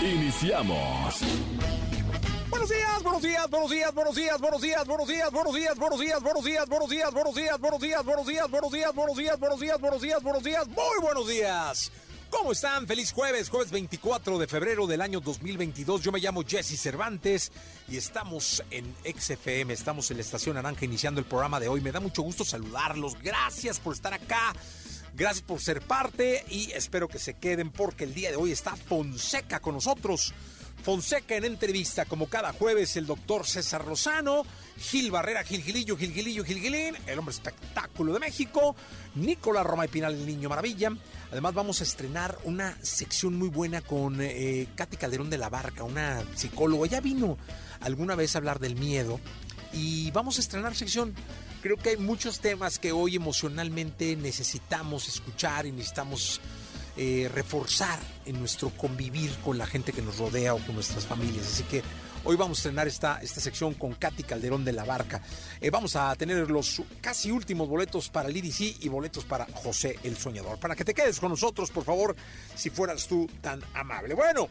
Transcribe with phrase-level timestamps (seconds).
[0.00, 1.20] Iniciamos.
[2.48, 6.00] Buenos días, buenos días, buenos días, buenos días, buenos días, buenos días, buenos días, buenos
[6.00, 9.38] días, buenos días, buenos días, buenos días, buenos días, buenos días, buenos días, buenos días,
[9.38, 11.92] buenos días, buenos días, buenos días, muy buenos días.
[12.30, 12.86] ¿Cómo están?
[12.86, 16.00] Feliz jueves, jueves 24 de febrero del año 2022.
[16.00, 17.50] Yo me llamo Jesse Cervantes
[17.88, 21.80] y estamos en XFM, estamos en la Estación Naranja iniciando el programa de hoy.
[21.80, 23.20] Me da mucho gusto saludarlos.
[23.20, 24.54] Gracias por estar acá.
[25.14, 28.76] Gracias por ser parte y espero que se queden porque el día de hoy está
[28.76, 30.32] Fonseca con nosotros.
[30.82, 34.44] Fonseca en entrevista, como cada jueves, el doctor César Lozano,
[34.78, 38.74] Gil Barrera, Gil Gilillo, Gil Gilillo, Gil Gilín, el hombre espectáculo de México,
[39.14, 40.90] Nicolás Roma y Pinal, el niño maravilla.
[41.30, 45.84] Además vamos a estrenar una sección muy buena con eh, Katy Calderón de la Barca,
[45.84, 46.86] una psicóloga.
[46.86, 47.36] Ya vino
[47.80, 49.20] alguna vez a hablar del miedo
[49.72, 51.14] y vamos a estrenar sección.
[51.62, 56.40] Creo que hay muchos temas que hoy emocionalmente necesitamos escuchar y necesitamos
[56.96, 61.46] eh, reforzar en nuestro convivir con la gente que nos rodea o con nuestras familias.
[61.46, 61.82] Así que
[62.24, 65.20] hoy vamos a estrenar esta, esta sección con Katy Calderón de la Barca.
[65.60, 70.16] Eh, vamos a tener los casi últimos boletos para el y boletos para José el
[70.16, 70.58] Soñador.
[70.58, 72.16] Para que te quedes con nosotros, por favor,
[72.54, 74.14] si fueras tú tan amable.
[74.14, 74.48] Bueno.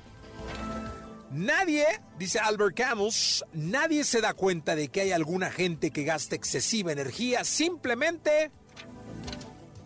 [1.31, 1.85] Nadie,
[2.17, 6.91] dice Albert Camus, nadie se da cuenta de que hay alguna gente que gasta excesiva
[6.91, 8.51] energía simplemente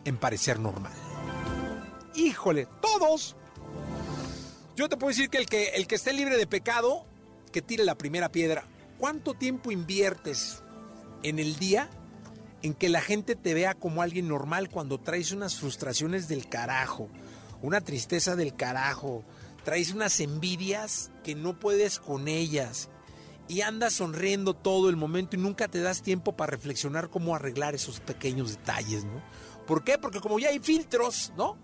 [0.05, 0.93] en parecer normal.
[2.15, 3.35] Híjole, todos.
[4.75, 7.05] Yo te puedo decir que el que, el que esté libre de pecado,
[7.51, 8.63] que tire la primera piedra.
[8.97, 10.63] ¿Cuánto tiempo inviertes
[11.23, 11.89] en el día
[12.61, 17.09] en que la gente te vea como alguien normal cuando traes unas frustraciones del carajo,
[17.61, 19.23] una tristeza del carajo,
[19.63, 22.89] traes unas envidias que no puedes con ellas
[23.47, 27.75] y andas sonriendo todo el momento y nunca te das tiempo para reflexionar cómo arreglar
[27.75, 29.21] esos pequeños detalles, ¿no?
[29.65, 29.97] ¿Por qué?
[29.97, 31.57] Porque como ya hay filtros, ¿no?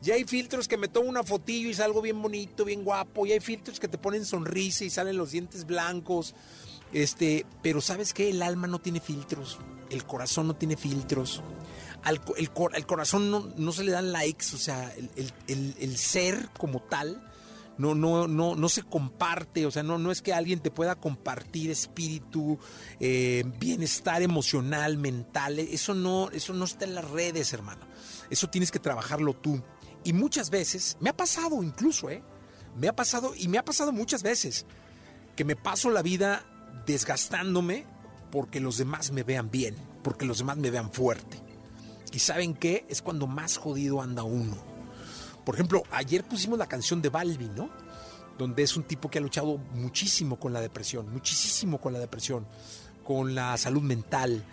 [0.00, 3.24] Ya hay filtros que me tomo una fotillo y salgo bien bonito, bien guapo.
[3.24, 6.34] Y hay filtros que te ponen sonrisa y salen los dientes blancos.
[6.92, 8.28] Este, pero ¿sabes qué?
[8.28, 9.58] El alma no tiene filtros.
[9.88, 11.42] El corazón no tiene filtros.
[12.06, 14.54] El, corazón no, se le dan likes.
[14.54, 17.22] O sea, el, ser como tal
[17.78, 22.58] no, se comparte, o sea, no, no es que alguien te pueda compartir espíritu,
[23.00, 27.86] eh, bienestar emocional, mental, eso no, eso no está en las redes, hermano.
[28.30, 29.62] Eso tienes que trabajarlo tú.
[30.04, 32.22] Y muchas veces, me ha pasado incluso, ¿eh?
[32.76, 34.66] Me ha pasado y me ha pasado muchas veces
[35.36, 36.44] que me paso la vida
[36.86, 37.86] desgastándome
[38.30, 41.43] porque los demás me vean bien, porque los demás me vean fuerte.
[42.14, 42.86] Y saben qué?
[42.88, 44.56] Es cuando más jodido anda uno.
[45.44, 47.68] Por ejemplo, ayer pusimos la canción de Balvin, ¿no?
[48.38, 52.46] Donde es un tipo que ha luchado muchísimo con la depresión, muchísimo con la depresión,
[53.04, 54.44] con la salud mental.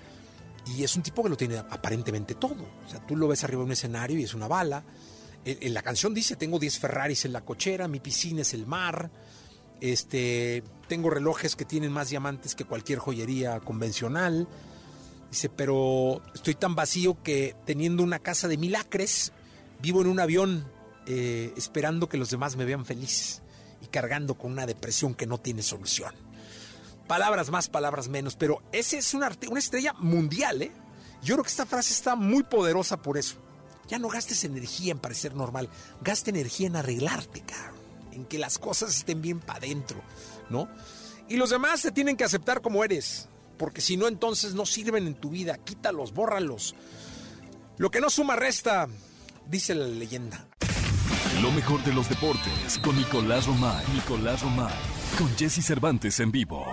[0.67, 2.65] Y es un tipo que lo tiene aparentemente todo.
[2.85, 4.83] O sea, tú lo ves arriba de un escenario y es una bala,
[5.43, 9.09] en, la canción dice, tengo 10 Ferraris en la cochera, mi piscina es el mar,
[9.79, 14.47] este, tengo relojes que tienen más diamantes que cualquier joyería convencional.
[15.31, 19.31] Dice, pero estoy tan vacío que teniendo una casa de mil acres,
[19.81, 20.69] vivo en un avión
[21.07, 23.41] eh, esperando que los demás me vean feliz
[23.81, 26.13] y cargando con una depresión que no tiene solución.
[27.07, 30.71] Palabras más, palabras menos, pero ese es una, una estrella mundial, ¿eh?
[31.23, 33.37] Yo creo que esta frase está muy poderosa por eso.
[33.87, 35.69] Ya no gastes energía en parecer normal,
[36.01, 37.79] gasta energía en arreglarte, cabrón.
[38.11, 40.01] En que las cosas estén bien para adentro,
[40.49, 40.67] ¿no?
[41.29, 43.29] Y los demás te tienen que aceptar como eres,
[43.61, 45.55] porque si no, entonces no sirven en tu vida.
[45.55, 46.73] Quítalos, bórralos.
[47.77, 48.87] Lo que no suma resta,
[49.45, 50.47] dice la leyenda.
[51.43, 53.85] Lo mejor de los deportes con Nicolás Romay.
[53.93, 54.73] Nicolás Romay.
[55.15, 56.65] Con Jesse Cervantes en vivo.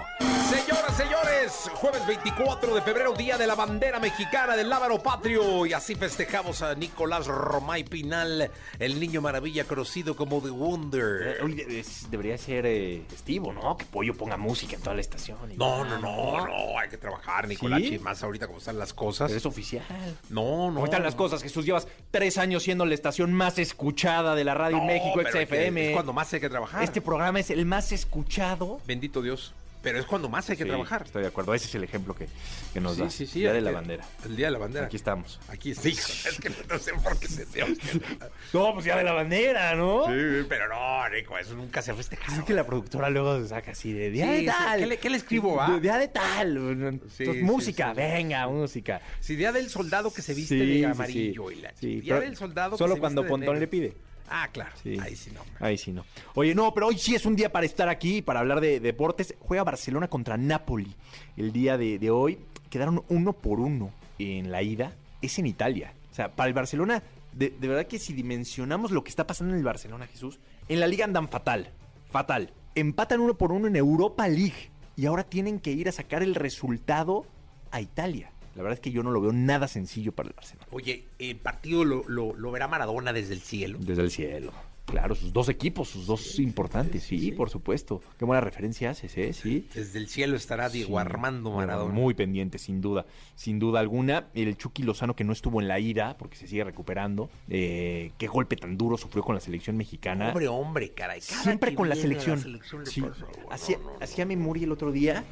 [0.49, 5.65] Señoras, señores, jueves 24 de febrero, día de la bandera mexicana del Lábaro Patrio.
[5.65, 8.50] Y así festejamos a Nicolás Romay Pinal,
[8.81, 11.39] el niño maravilla conocido como The Wonder.
[11.41, 13.77] Eh, debería ser eh, Estivo, ¿no?
[13.77, 15.39] Que Pollo ponga música en toda la estación.
[15.56, 17.81] No, no, no, no, hay que trabajar, Nicolás.
[17.81, 19.31] Y más ahorita como están las cosas.
[19.31, 19.87] es oficial.
[20.31, 20.75] No, no.
[20.75, 21.65] ¿Cómo están las cosas, Jesús?
[21.65, 25.91] Llevas tres años siendo la estación más escuchada de la radio en México, XFM.
[25.91, 26.83] Es cuando más hay que trabajar.
[26.83, 28.81] Este programa es el más escuchado.
[28.85, 29.55] Bendito Dios
[29.88, 31.02] pero es cuando más hay que Sí, trabajar.
[31.06, 31.55] Estoy de acuerdo.
[31.55, 32.29] Ese es el ejemplo que,
[32.75, 33.11] que nos Sí, da.
[33.11, 33.40] sí, sí.
[33.40, 34.05] Día de la bandera.
[34.26, 34.87] El día de la bandera.
[34.87, 35.40] Aquí estamos.
[35.49, 37.64] Aquí sí, es que no sé por qué se te
[38.52, 40.05] No, pues Día de la bandera, ¿no?
[40.06, 42.38] Sí, pero no, Rico, eso nunca se ha festejado.
[42.40, 44.81] Es que la productora luego se saca así de día de tal.
[44.81, 45.70] ¿Qué le- qué le escribo, va?
[45.70, 46.56] De Día de tal.
[46.56, 49.00] Entonces, música, venga, música.
[49.20, 52.79] Sí, día del soldado que se viste de amarillo y la Día del soldado que
[52.79, 53.61] Solo se cuando viste de Pontón negro.
[53.61, 54.07] le pide.
[54.31, 54.71] Ah, claro.
[54.83, 54.99] Sí.
[55.01, 55.41] Ahí sí no.
[55.59, 56.05] Ahí sí no.
[56.35, 59.35] Oye, no, pero hoy sí es un día para estar aquí, para hablar de deportes.
[59.41, 60.95] Juega Barcelona contra Napoli.
[61.37, 62.39] El día de, de hoy
[62.71, 64.93] quedaron uno por uno en la ida.
[65.23, 65.93] Es en Italia.
[66.11, 67.03] O sea, para el Barcelona,
[67.33, 70.39] de, de verdad que si dimensionamos lo que está pasando en el Barcelona, Jesús,
[70.69, 71.71] en la liga andan fatal.
[72.11, 72.53] Fatal.
[72.75, 74.71] Empatan uno por uno en Europa League.
[74.97, 77.25] Y ahora tienen que ir a sacar el resultado
[77.71, 78.33] a Italia.
[78.58, 80.66] La verdad es que yo no lo veo nada sencillo para el Barcelona.
[80.72, 83.78] Oye, el partido lo, lo, lo verá Maradona desde el cielo.
[83.81, 84.52] Desde el cielo.
[84.84, 87.31] Claro, sus dos equipos, sus dos importantes, sí, sí.
[87.31, 88.00] por supuesto.
[88.19, 89.32] Qué buena referencia haces, ¿eh?
[89.32, 89.69] Sí.
[89.75, 91.94] Desde el cielo estará Diego Sí, Armando Maradona.
[91.94, 93.06] Muy pendiente, sin duda.
[93.37, 94.26] Sin duda alguna.
[94.34, 97.31] El Chucky Lozano, que no estuvo en la ida, porque se sigue recuperando.
[97.49, 100.32] Eh, qué golpe tan duro sufrió con la selección mexicana.
[100.32, 101.20] Pobre hombre, caray.
[101.20, 102.40] Cada Siempre con la selección.
[102.40, 103.05] selección le Sí.
[103.50, 103.99] Hacía, No, no, no.
[104.02, 105.22] hacía memoria el otro día.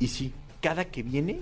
[0.00, 0.32] Y sí,
[0.62, 1.40] cada que viene,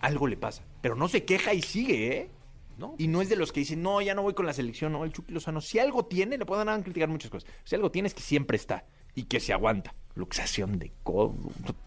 [0.00, 0.64] algo le pasa.
[0.80, 2.30] Pero no se queja y sigue, ¿eh?
[2.78, 2.94] ¿No?
[2.98, 5.04] Y no es de los que dicen, no, ya no voy con la selección, no,
[5.04, 5.62] el Chucky Lozano.
[5.62, 7.48] Si algo tiene, le pueden criticar muchas cosas.
[7.64, 8.84] Si algo tiene es que siempre está
[9.14, 9.94] y que se aguanta.
[10.14, 11.36] Luxación de codo,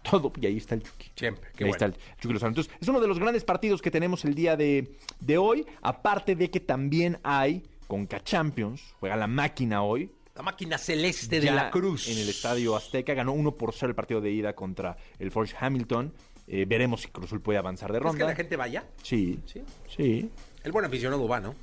[0.04, 0.32] todo.
[0.40, 1.12] Y ahí está el Chucky.
[1.16, 1.86] Siempre, qué ahí bueno.
[1.86, 2.50] está el Chucky Lozano.
[2.50, 5.66] Entonces, es uno de los grandes partidos que tenemos el día de, de hoy.
[5.82, 10.12] Aparte de que también hay Conca Champions, juega la máquina hoy.
[10.36, 12.08] La máquina celeste de la Cruz.
[12.08, 15.56] En el Estadio Azteca ganó 1 por 0 el partido de ida contra el Forge
[15.60, 16.14] Hamilton.
[16.52, 18.26] Eh, veremos si Cruzul puede avanzar de ¿Es que ronda.
[18.26, 18.84] la gente vaya?
[19.04, 19.62] Sí, Sí.
[19.96, 20.30] sí.
[20.64, 21.54] El buen aficionado va, ¿no?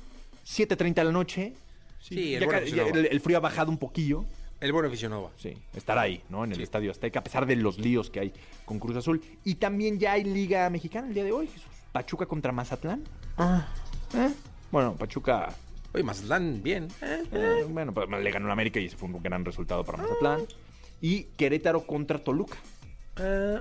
[0.45, 1.53] 7.30 de la noche.
[1.99, 4.23] Sí, el Ya buen el, frío ha bajado un poquillo.
[4.61, 5.31] El buen aficionado va.
[5.37, 6.43] Sí, estará ahí, ¿no?
[6.45, 6.63] En el Sí.
[6.63, 8.33] Estadio Azteca, a pesar de los líos que hay
[8.65, 9.21] con Cruz Azul.
[9.43, 11.69] Y también ya hay Liga Mexicana el día de hoy, Jesús.
[11.91, 13.03] Pachuca contra Mazatlán.
[14.15, 14.29] ¿Eh?
[14.71, 15.53] Bueno, Pachuca,
[15.93, 16.87] Oye, Mazatlán, bien.
[17.01, 17.23] ¿eh?
[17.31, 20.45] eh, bueno, pues le ganó a América y ese fue un gran resultado para Mazatlán.
[21.01, 22.57] Y Querétaro contra Toluca.
[23.19, 23.59] Eh,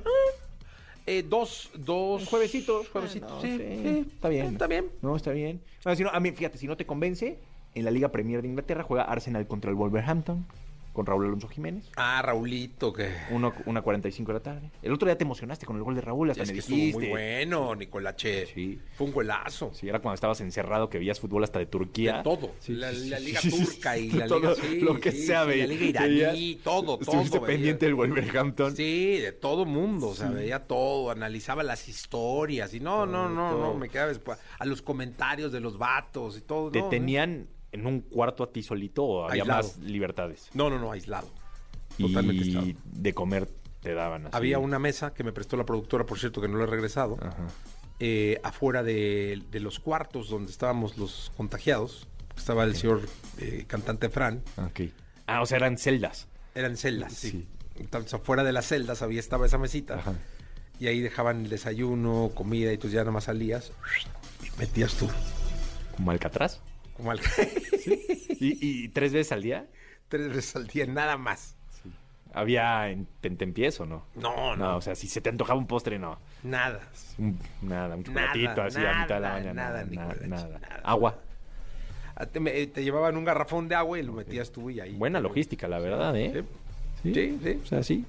[1.06, 2.29] eh, dos, dos...
[2.29, 2.88] Juevesitos.
[2.88, 4.06] Juevesitos, Bueno, sí, sí, sí.
[4.14, 4.47] Está bien.
[4.47, 4.91] Está bien.
[5.03, 5.61] No, está bien.
[5.85, 7.38] No, si no, a mí, fíjate, si no te convence,
[7.75, 10.47] en la Liga Premier de Inglaterra juega Arsenal contra el Wolverhampton,
[10.96, 11.90] con Raúl Alonso Jiménez.
[11.96, 13.12] Ah, Raulito, que...
[13.31, 14.70] Uno, una 45 de la tarde.
[14.82, 16.76] El otro día te emocionaste con el gol de Raúl, hasta Es me que estuvo
[16.98, 18.46] muy bueno, Nicolache.
[18.46, 18.81] Sí.
[18.94, 19.70] Fue un golazo.
[19.75, 22.16] Sí, era cuando estabas encerrado que veías fútbol hasta de Turquía.
[22.19, 22.52] De todo.
[22.58, 24.54] Sí, la, liga sí, turca y la todo liga...
[24.54, 27.00] sí, lo que sea, veía- La liga iraní, todo, todo.
[27.02, 27.46] Estuviste veía.
[27.46, 28.75] pendiente del Wolverhampton.
[28.75, 33.50] Sí, de todo mundo, o sea, veía todo, analizaba las historias y no, no, no,
[33.50, 33.60] todo.
[33.60, 36.70] no, me quedaba después a los comentarios de los vatos y todo.
[36.70, 39.62] ¿Te no, tenían en un cuarto a ti solito o había Aislado.
[39.62, 40.50] más libertades?
[40.55, 41.28] No, no, no, aislado.
[41.99, 42.67] Totalmente aislado.
[42.67, 43.49] Y de comer
[43.81, 44.37] te daban así.
[44.37, 47.17] Había una mesa que me prestó la productora, por cierto, que no le he regresado,
[47.20, 47.46] Ajá.
[48.00, 52.08] eh, afuera de, de los cuartos donde estábamos los contagiados.
[52.37, 53.00] Estaba el señor
[53.38, 54.81] eh, cantante Fran, Ok.
[55.26, 56.28] Ah, o sea, eran celdas.
[56.55, 57.31] eran celdas, sí.
[57.31, 57.46] Sí.
[57.76, 59.94] Entonces, afuera de las celdas había estaba esa mesita.
[59.96, 60.14] Ajá.
[60.78, 63.73] Y ahí dejaban el desayuno, comida, y tú ya nada más salías
[64.44, 65.08] y metías tú.
[65.96, 66.61] Como Alcatraz.
[66.96, 67.20] Como al...
[68.40, 69.66] ¿Y, y tres veces al día?
[70.08, 71.56] tres veces al día, nada más.
[72.32, 74.04] ¿Había en tentempiés o no?
[74.14, 76.19] No, no, No, o sea, si se te antojaba un postre, no.
[76.43, 76.81] nada.
[77.19, 79.52] Un- nada, un Nada, chocolatito así a mitad de la mañana.
[79.54, 79.84] nada, Nada,
[80.14, 80.81] Nicolás, nada, nada.
[80.84, 81.19] Agua.
[82.14, 84.94] Ah, Te, te llevaban un garrafón de agua y lo metías tú y ahí.
[84.94, 86.44] Buena logística, la verdad, ¿eh?
[87.02, 87.61] Sí, sí, sí.
[87.62, 88.04] O sea, sí.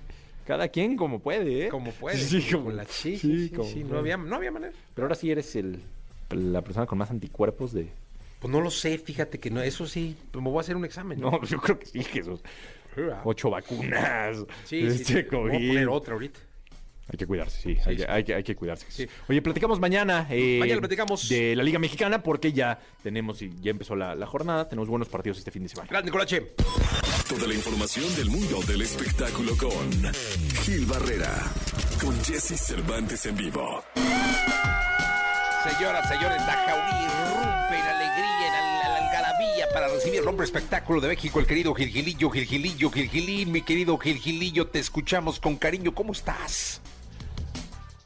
[0.45, 1.69] Cada quien como puede, ¿eh?
[1.69, 2.17] Como puede.
[2.17, 4.73] Sí, como, Con la- sí, sí, como sí, No había, no había manera.
[4.93, 5.81] Pero ahora sí eres el,
[6.31, 7.89] la persona con más anticuerpos de...
[8.39, 10.85] Pues no lo sé, fíjate que no, eso sí, pues me voy a hacer un
[10.85, 11.19] examen.
[11.19, 12.41] No, yo creo que sí, Jesús.
[13.23, 14.37] Ocho vacunas.
[14.65, 15.23] Sí, sí, este sí.
[15.27, 15.51] COVID.
[15.53, 16.39] Voy a poner otra ahorita.
[17.09, 17.77] Hay que cuidarse, sí.
[17.85, 18.03] hay, sí.
[18.03, 18.85] Que, hay, que, hay que cuidarse.
[18.89, 19.07] Sí.
[19.29, 20.27] Oye, platicamos mañana.
[20.29, 21.29] eh, Mañana platicamos.
[21.29, 24.67] De la Liga Mexicana porque ya tenemos, y ya empezó la, la jornada.
[24.67, 25.87] Tenemos buenos partidos este fin de semana.
[25.89, 26.41] Gracias, Nicolache.
[27.29, 30.13] Toda la información del mundo del espectáculo con
[30.63, 31.33] Gil Barrera,
[32.01, 33.83] con Jesse Cervantes en vivo.
[35.63, 37.26] Señoras, señores, la jauría
[39.77, 44.65] para recibir el hombre espectáculo de México, el querido Gilgilillo, Gilgilillo, Gilgilín, mi querido Gilgilillo,
[44.65, 45.93] te escuchamos con cariño.
[45.93, 46.81] ¿Cómo estás?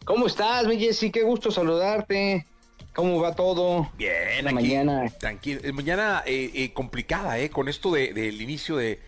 [0.04, 1.12] ¿Cómo estás, mi Jessy?
[1.12, 2.46] Qué gusto saludarte.
[2.94, 3.90] ¿Cómo va todo?
[3.98, 4.54] Bien, aquí.
[4.54, 5.10] mañana.
[5.18, 5.62] Tranquilo.
[5.64, 7.50] Eh, Mañana eh, eh, complicada, ¿eh?
[7.50, 9.00] Con esto de- del inicio de,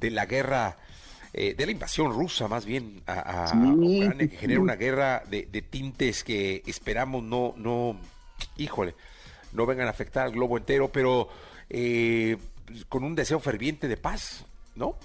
[0.00, 0.76] de la guerra,
[1.32, 3.54] eh, de la invasión rusa, más bien, a, a- Sí.
[3.56, 7.96] a Ucrania, que genera una guerra de, de tintes que esperamos no, no,
[8.56, 8.96] híjole,
[9.52, 11.28] no vengan a afectar al globo entero, pero
[11.70, 12.36] eh,
[12.88, 14.44] con un deseo ferviente de paz,
[14.74, 14.96] ¿no?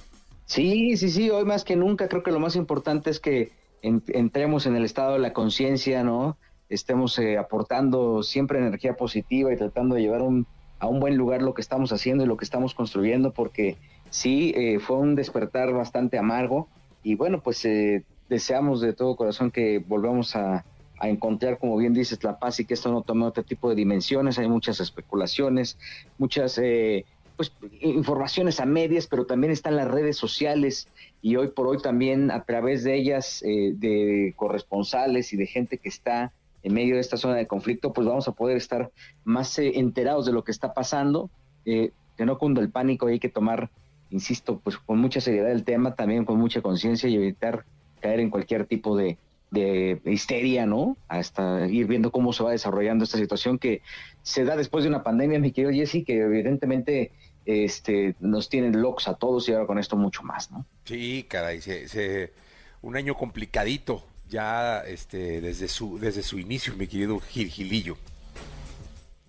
[0.46, 1.30] Sí, sí, sí.
[1.30, 3.52] Hoy más que nunca creo que lo más importante es que
[3.82, 6.38] entremos en el estado de la conciencia, ¿no?
[6.70, 10.48] Estemos eh, aportando siempre energía positiva y tratando de llevar un,
[10.80, 13.78] a un buen lugar lo que estamos haciendo y lo que estamos construyendo, porque
[14.10, 16.68] sí, eh, fue un despertar bastante amargo
[17.04, 20.66] y bueno, pues eh, deseamos de todo corazón que volvamos a,
[21.04, 23.76] a encontrar, como bien dices, la paz y que esto no tome otro tipo de
[23.76, 24.40] dimensiones.
[24.40, 25.78] Hay muchas especulaciones,
[26.18, 27.04] muchas eh,
[27.36, 30.88] pues, informaciones a medias, pero también están las redes sociales
[31.22, 35.78] y hoy por hoy también a través de ellas, eh, de corresponsales y de gente
[35.78, 36.32] que está
[36.64, 38.90] en medio de esta zona de conflicto, pues vamos a poder estar
[39.26, 41.30] más eh, enterados de lo que está pasando,
[41.66, 43.70] que no cunda el pánico, hay que tomar,
[44.10, 47.66] insisto, pues con mucha seriedad el tema, también con mucha conciencia y evitar
[48.00, 49.18] caer en cualquier tipo de,
[49.54, 50.98] de histeria, ¿no?
[51.08, 53.82] Hasta ir viendo cómo se va desarrollando esta situación que
[54.24, 57.12] se da después de una pandemia, mi querido Jesse, que evidentemente
[57.46, 60.66] este, nos tienen locos a todos y ahora con esto mucho más, ¿no?
[60.86, 62.34] Sí, caray, se,
[62.82, 67.98] un año complicadito ya este, desde, su, desde su inicio, mi querido Gilillo.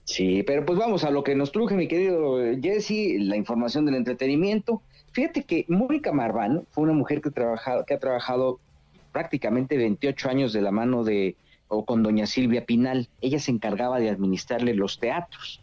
[0.04, 3.96] Sí, pero pues vamos a lo que nos truje, mi querido Jesse, la información del
[3.96, 4.80] entretenimiento.
[5.12, 8.60] Fíjate que Mónica Marván fue una mujer que, trabajado, que ha trabajado
[9.14, 11.36] prácticamente 28 años de la mano de
[11.68, 13.08] o con doña Silvia Pinal.
[13.20, 15.62] Ella se encargaba de administrarle los teatros.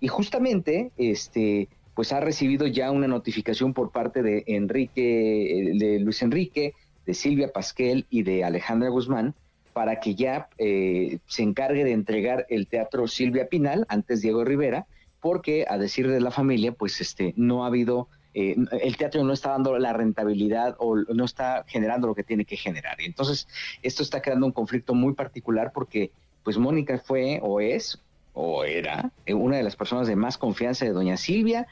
[0.00, 6.22] Y justamente, este, pues ha recibido ya una notificación por parte de Enrique, de Luis
[6.22, 9.34] Enrique, de Silvia Pasquel y de Alejandra Guzmán
[9.72, 14.86] para que ya eh, se encargue de entregar el teatro Silvia Pinal, antes Diego Rivera,
[15.20, 19.32] porque a decir de la familia, pues este, no ha habido eh, el teatro no
[19.32, 23.00] está dando la rentabilidad o no está generando lo que tiene que generar.
[23.00, 23.48] Y entonces,
[23.82, 26.10] esto está creando un conflicto muy particular porque,
[26.42, 28.00] pues, Mónica fue o es
[28.34, 31.66] o era eh, una de las personas de más confianza de doña Silvia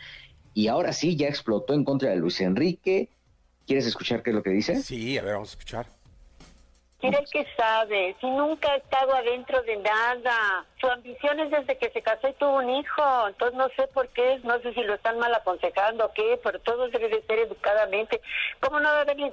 [0.53, 3.09] y ahora sí ya explotó en contra de Luis Enrique.
[3.67, 4.83] ¿Quieres escuchar qué es lo que dice?
[4.83, 6.00] Sí, a ver, vamos a escuchar.
[7.01, 8.15] ¿Quién el que sabe?
[8.21, 10.67] Si nunca ha estado adentro de nada.
[10.81, 13.29] Su ambición es desde que se casó y tuvo un hijo.
[13.29, 16.59] Entonces no sé por qué, no sé si lo están mal aconsejando o qué, pero
[16.61, 18.21] todo debe de ser educadamente.
[18.61, 19.33] ¿Cómo no debe,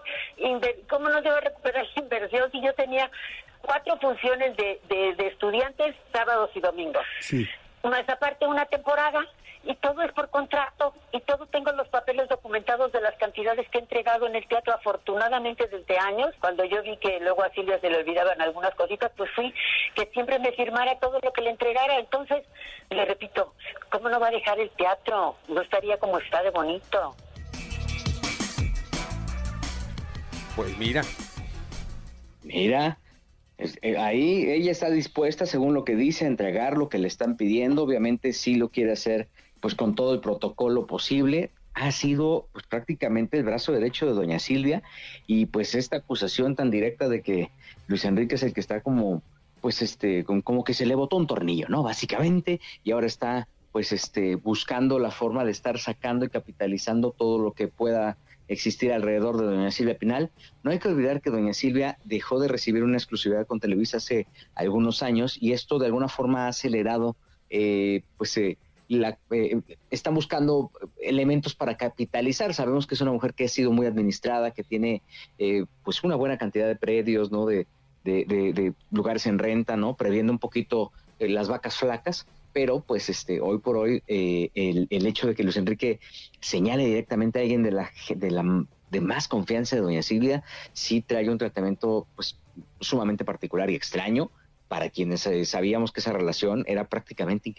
[0.89, 3.11] cómo no debe recuperar la inversión si yo tenía
[3.61, 7.05] cuatro funciones de, de, de estudiantes sábados y domingos?
[7.19, 7.47] Sí.
[7.83, 9.25] Más aparte una temporada
[9.63, 12.26] y todo es por contrato y todo tengo los papeles
[13.37, 17.43] cantidades que he entregado en el teatro afortunadamente desde años cuando yo vi que luego
[17.43, 19.53] a Silvia se le olvidaban algunas cositas pues fui
[19.93, 22.43] que siempre me firmara todo lo que le entregara entonces
[22.89, 23.53] le repito
[23.91, 27.15] cómo no va a dejar el teatro no estaría como está de bonito
[30.55, 31.03] pues mira
[32.41, 32.97] mira
[33.59, 37.37] eh, ahí ella está dispuesta, según lo que dice, a entregar lo que le están
[37.37, 37.81] pidiendo.
[37.81, 39.29] Obviamente sí lo quiere hacer
[39.59, 41.49] pues con todo el protocolo posible.
[41.79, 44.81] Ha sido pues, prácticamente el brazo derecho de doña Silvia
[45.27, 47.51] y pues esta acusación tan directa de que
[47.85, 49.21] Luis Enrique es el que está como
[49.61, 51.83] pues este como que se le botó un tornillo, ¿no?
[51.83, 57.37] Básicamente y ahora está pues este buscando la forma de estar sacando y capitalizando todo
[57.37, 58.17] lo que pueda
[58.47, 60.31] existir alrededor de doña Silvia Pinal.
[60.63, 64.25] No hay que olvidar que doña Silvia dejó de recibir una exclusividad con Televisa hace
[64.55, 67.15] algunos años y esto de alguna forma ha acelerado
[67.51, 72.53] eh, pues eh, la, eh, están buscando elementos para capitalizar.
[72.53, 75.01] Sabemos que es una mujer que ha sido muy administrada, que tiene
[75.37, 77.45] eh, pues una buena cantidad de predios, ¿no?
[77.45, 77.67] De,
[78.03, 79.97] de, lugares en renta, ¿no?
[79.97, 85.05] Previendo un poquito eh, las vacas flacas, pero pues este hoy por hoy el, el,
[85.05, 85.99] hecho de que Luis Enrique
[86.39, 91.01] señale directamente a alguien de la de la de más confianza de doña Silvia sí
[91.01, 92.37] trae un tratamiento pues
[92.79, 94.31] sumamente particular y extraño
[94.67, 97.53] para quienes eh, sabíamos que esa relación era prácticamente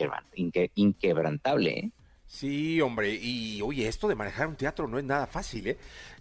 [0.74, 1.70] inquebrantable.
[1.70, 1.90] ¿eh?
[2.26, 5.78] Sí, hombre, y oye, esto de manejar un teatro no es nada fácil, ¿eh?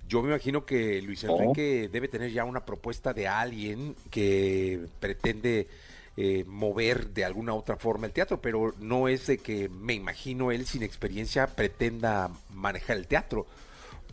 [0.08, 5.67] Yo me imagino que Luis Enrique debe tener ya una propuesta de alguien que pretende
[6.15, 10.51] eh, mover de alguna otra forma el teatro, pero no es de que me imagino
[10.51, 13.46] él sin experiencia pretenda manejar el teatro,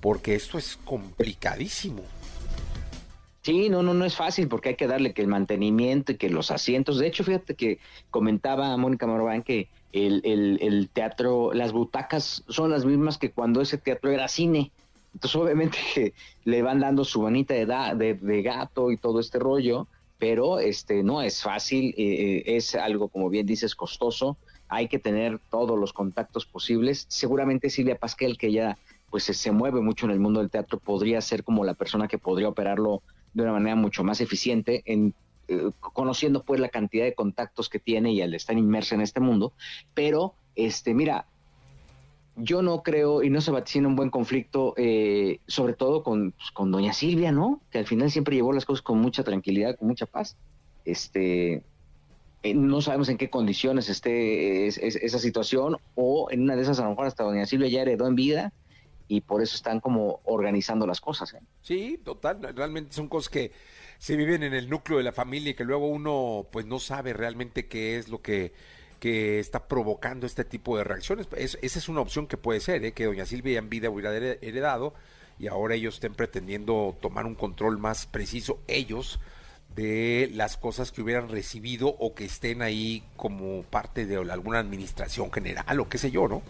[0.00, 2.02] porque esto es complicadísimo.
[3.44, 6.30] Sí, no, no, no es fácil porque hay que darle que el mantenimiento y que
[6.30, 6.98] los asientos.
[6.98, 7.78] De hecho, fíjate que
[8.10, 13.60] comentaba Mónica Morván que el, el, el, teatro, las butacas son las mismas que cuando
[13.60, 14.72] ese teatro era cine.
[15.12, 19.88] Entonces, obviamente le van dando su bonita edad de, de, gato y todo este rollo,
[20.18, 24.38] pero este no es fácil, eh, eh, es algo, como bien dices, costoso.
[24.68, 27.04] Hay que tener todos los contactos posibles.
[27.10, 28.78] Seguramente Silvia Pasquel, que ya
[29.10, 32.16] pues se mueve mucho en el mundo del teatro, podría ser como la persona que
[32.18, 33.02] podría operarlo
[33.34, 35.14] de una manera mucho más eficiente en
[35.46, 39.20] eh, conociendo pues la cantidad de contactos que tiene y al estar inmersa en este
[39.20, 39.52] mundo,
[39.92, 41.26] pero este mira,
[42.36, 46.50] yo no creo y no se vaticina un buen conflicto, eh, sobre todo con, pues,
[46.50, 47.60] con doña Silvia, ¿no?
[47.70, 50.36] Que al final siempre llevó las cosas con mucha tranquilidad, con mucha paz.
[50.86, 51.62] Este,
[52.42, 56.84] eh, no sabemos en qué condiciones esté esa situación o en una de esas a
[56.84, 58.52] lo mejor hasta doña Silvia ya heredó en vida
[59.08, 61.34] y por eso están como organizando las cosas.
[61.34, 61.40] ¿eh?
[61.62, 63.52] Sí, total, realmente son cosas que
[63.98, 67.12] se viven en el núcleo de la familia y que luego uno pues no sabe
[67.12, 68.52] realmente qué es lo que
[69.04, 71.28] que está provocando este tipo de reacciones.
[71.36, 72.92] esa es una opción que puede ser, ¿eh?
[72.92, 74.94] que doña Silvia en vida hubiera heredado
[75.38, 79.20] y ahora ellos estén pretendiendo tomar un control más preciso, ellos,
[79.76, 85.30] de las cosas que hubieran recibido o que estén ahí como parte de alguna administración
[85.30, 86.40] general o qué sé yo, ¿no?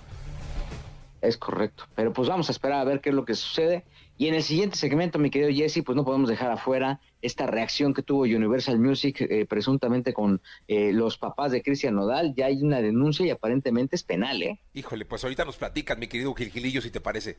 [1.25, 3.85] Es correcto, pero pues vamos a esperar a ver qué es lo que sucede.
[4.17, 7.95] Y en el siguiente segmento, mi querido Jesse, pues no podemos dejar afuera esta reacción
[7.95, 12.35] que tuvo Universal Music eh, presuntamente con eh, los papás de Cristian Nodal.
[12.37, 14.61] Ya hay una denuncia y aparentemente es penal, ¿eh?
[14.75, 17.39] Híjole, pues ahorita nos platican, mi querido Gilgilillo, si te parece.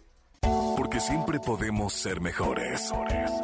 [0.76, 2.92] Porque siempre podemos ser mejores.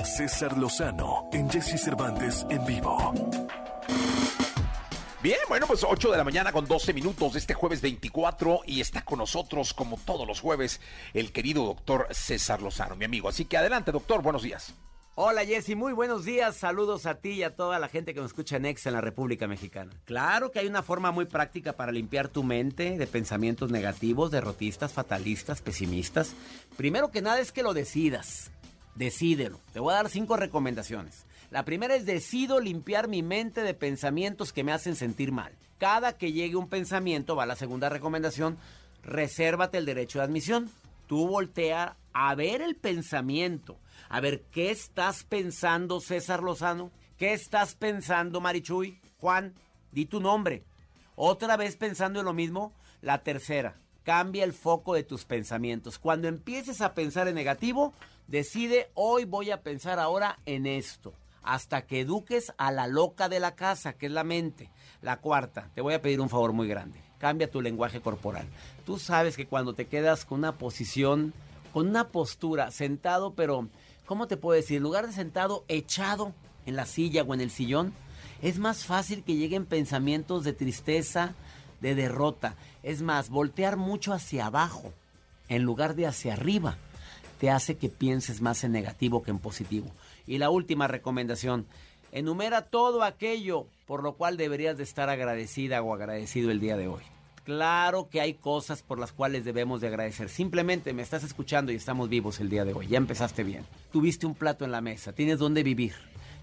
[0.03, 3.13] César Lozano en Jesse Cervantes en vivo.
[5.23, 8.81] Bien, bueno, pues 8 de la mañana con 12 minutos de este jueves 24 y
[8.81, 10.81] está con nosotros, como todos los jueves,
[11.13, 13.29] el querido doctor César Lozano, mi amigo.
[13.29, 14.73] Así que adelante, doctor, buenos días.
[15.13, 16.55] Hola Jessy, muy buenos días.
[16.55, 19.01] Saludos a ti y a toda la gente que nos escucha en Ex en la
[19.01, 19.91] República Mexicana.
[20.05, 24.91] Claro que hay una forma muy práctica para limpiar tu mente de pensamientos negativos, derrotistas,
[24.91, 26.33] fatalistas, pesimistas.
[26.77, 28.49] Primero que nada es que lo decidas.
[28.95, 29.59] Decídelo.
[29.71, 31.27] Te voy a dar cinco recomendaciones.
[31.51, 35.51] La primera es decido limpiar mi mente de pensamientos que me hacen sentir mal.
[35.79, 38.58] Cada que llegue un pensamiento, va la segunda recomendación,
[39.03, 40.70] resérvate el derecho de admisión.
[41.08, 43.75] Tú voltea a ver el pensamiento,
[44.08, 49.53] a ver qué estás pensando César Lozano, qué estás pensando Marichuy, Juan,
[49.91, 50.63] di tu nombre.
[51.17, 56.00] Otra vez pensando en lo mismo, la tercera, cambia el foco de tus pensamientos.
[56.00, 57.93] Cuando empieces a pensar en negativo,
[58.27, 63.39] decide hoy voy a pensar ahora en esto hasta que eduques a la loca de
[63.39, 64.69] la casa, que es la mente.
[65.01, 67.01] La cuarta, te voy a pedir un favor muy grande.
[67.17, 68.48] Cambia tu lenguaje corporal.
[68.86, 71.33] Tú sabes que cuando te quedas con una posición,
[71.74, 73.67] con una postura, sentado, pero,
[74.05, 74.77] ¿cómo te puedo decir?
[74.77, 76.33] En lugar de sentado, echado
[76.65, 77.94] en la silla o en el sillón,
[78.42, 81.33] es más fácil que lleguen pensamientos de tristeza,
[81.79, 82.55] de derrota.
[82.83, 84.94] Es más, voltear mucho hacia abajo
[85.48, 86.77] en lugar de hacia arriba
[87.42, 89.87] te hace que pienses más en negativo que en positivo.
[90.27, 91.66] Y la última recomendación,
[92.12, 96.88] enumera todo aquello por lo cual deberías de estar agradecida o agradecido el día de
[96.88, 97.01] hoy.
[97.44, 100.29] Claro que hay cosas por las cuales debemos de agradecer.
[100.29, 102.88] Simplemente me estás escuchando y estamos vivos el día de hoy.
[102.88, 103.66] Ya empezaste bien.
[103.92, 105.94] Tuviste un plato en la mesa, tienes dónde vivir.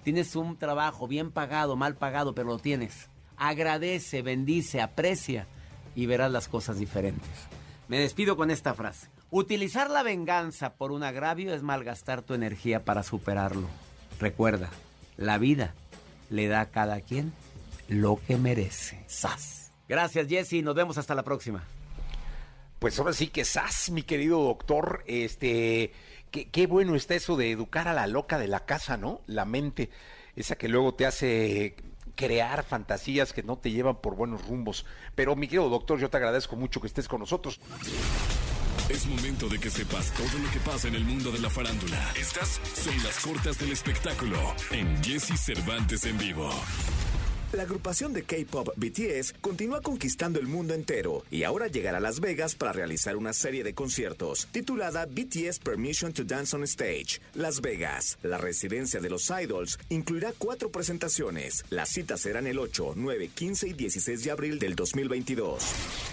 [0.03, 3.09] Tienes un trabajo bien pagado, mal pagado, pero lo tienes.
[3.37, 5.47] Agradece, bendice, aprecia
[5.95, 7.29] y verás las cosas diferentes.
[7.88, 9.09] Me despido con esta frase.
[9.31, 13.69] Utilizar la venganza por un agravio es malgastar tu energía para superarlo.
[14.19, 14.71] Recuerda,
[15.19, 15.75] la vida
[16.31, 17.35] le da a cada quien
[17.88, 19.05] lo que merece.
[19.07, 19.73] ¡Sas!
[19.87, 20.62] Gracias, Jesse.
[20.62, 21.64] Nos vemos hasta la próxima.
[22.79, 25.05] Pues ahora sí que sas, mi querido doctor.
[25.07, 25.93] Este,
[26.31, 29.21] qué, bueno está eso de educar a la loca de la casa, ¿no?
[29.27, 29.91] La mente,
[30.37, 31.77] esa que luego te hace
[32.14, 34.87] crear fantasías que no te llevan por buenos rumbos.
[35.14, 37.61] Pero mi querido doctor, yo te agradezco mucho que estés con nosotros.
[38.88, 42.12] Es momento de que sepas todo lo que pasa en el mundo de la farándula.
[42.19, 44.37] Estas son las cortas del espectáculo
[44.71, 46.51] en Jesse Cervantes en vivo.
[47.50, 52.20] La agrupación de K-pop BTS continúa conquistando el mundo entero y ahora llegará a Las
[52.20, 57.22] Vegas para realizar una serie de conciertos titulada BTS Permission to Dance on Stage.
[57.32, 61.64] Las Vegas, la residencia de los idols, incluirá cuatro presentaciones.
[61.70, 65.64] Las citas serán el 8, 9, 15 y 16 de abril del 2022.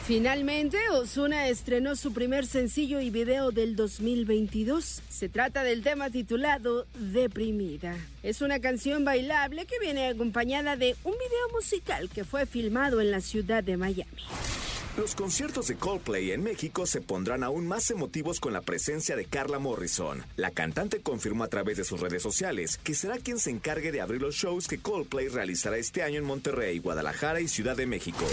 [0.07, 5.01] Finalmente, Osuna estrenó su primer sencillo y video del 2022.
[5.09, 7.97] Se trata del tema titulado Deprimida.
[8.23, 13.11] Es una canción bailable que viene acompañada de un video musical que fue filmado en
[13.11, 14.23] la ciudad de Miami.
[14.97, 19.25] Los conciertos de Coldplay en México se pondrán aún más emotivos con la presencia de
[19.25, 20.23] Carla Morrison.
[20.37, 23.99] La cantante confirmó a través de sus redes sociales que será quien se encargue de
[23.99, 28.25] abrir los shows que Coldplay realizará este año en Monterrey, Guadalajara y Ciudad de México.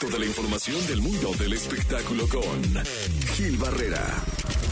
[0.00, 2.84] Toda la información del mundo del espectáculo con
[3.34, 4.22] Gil Barrera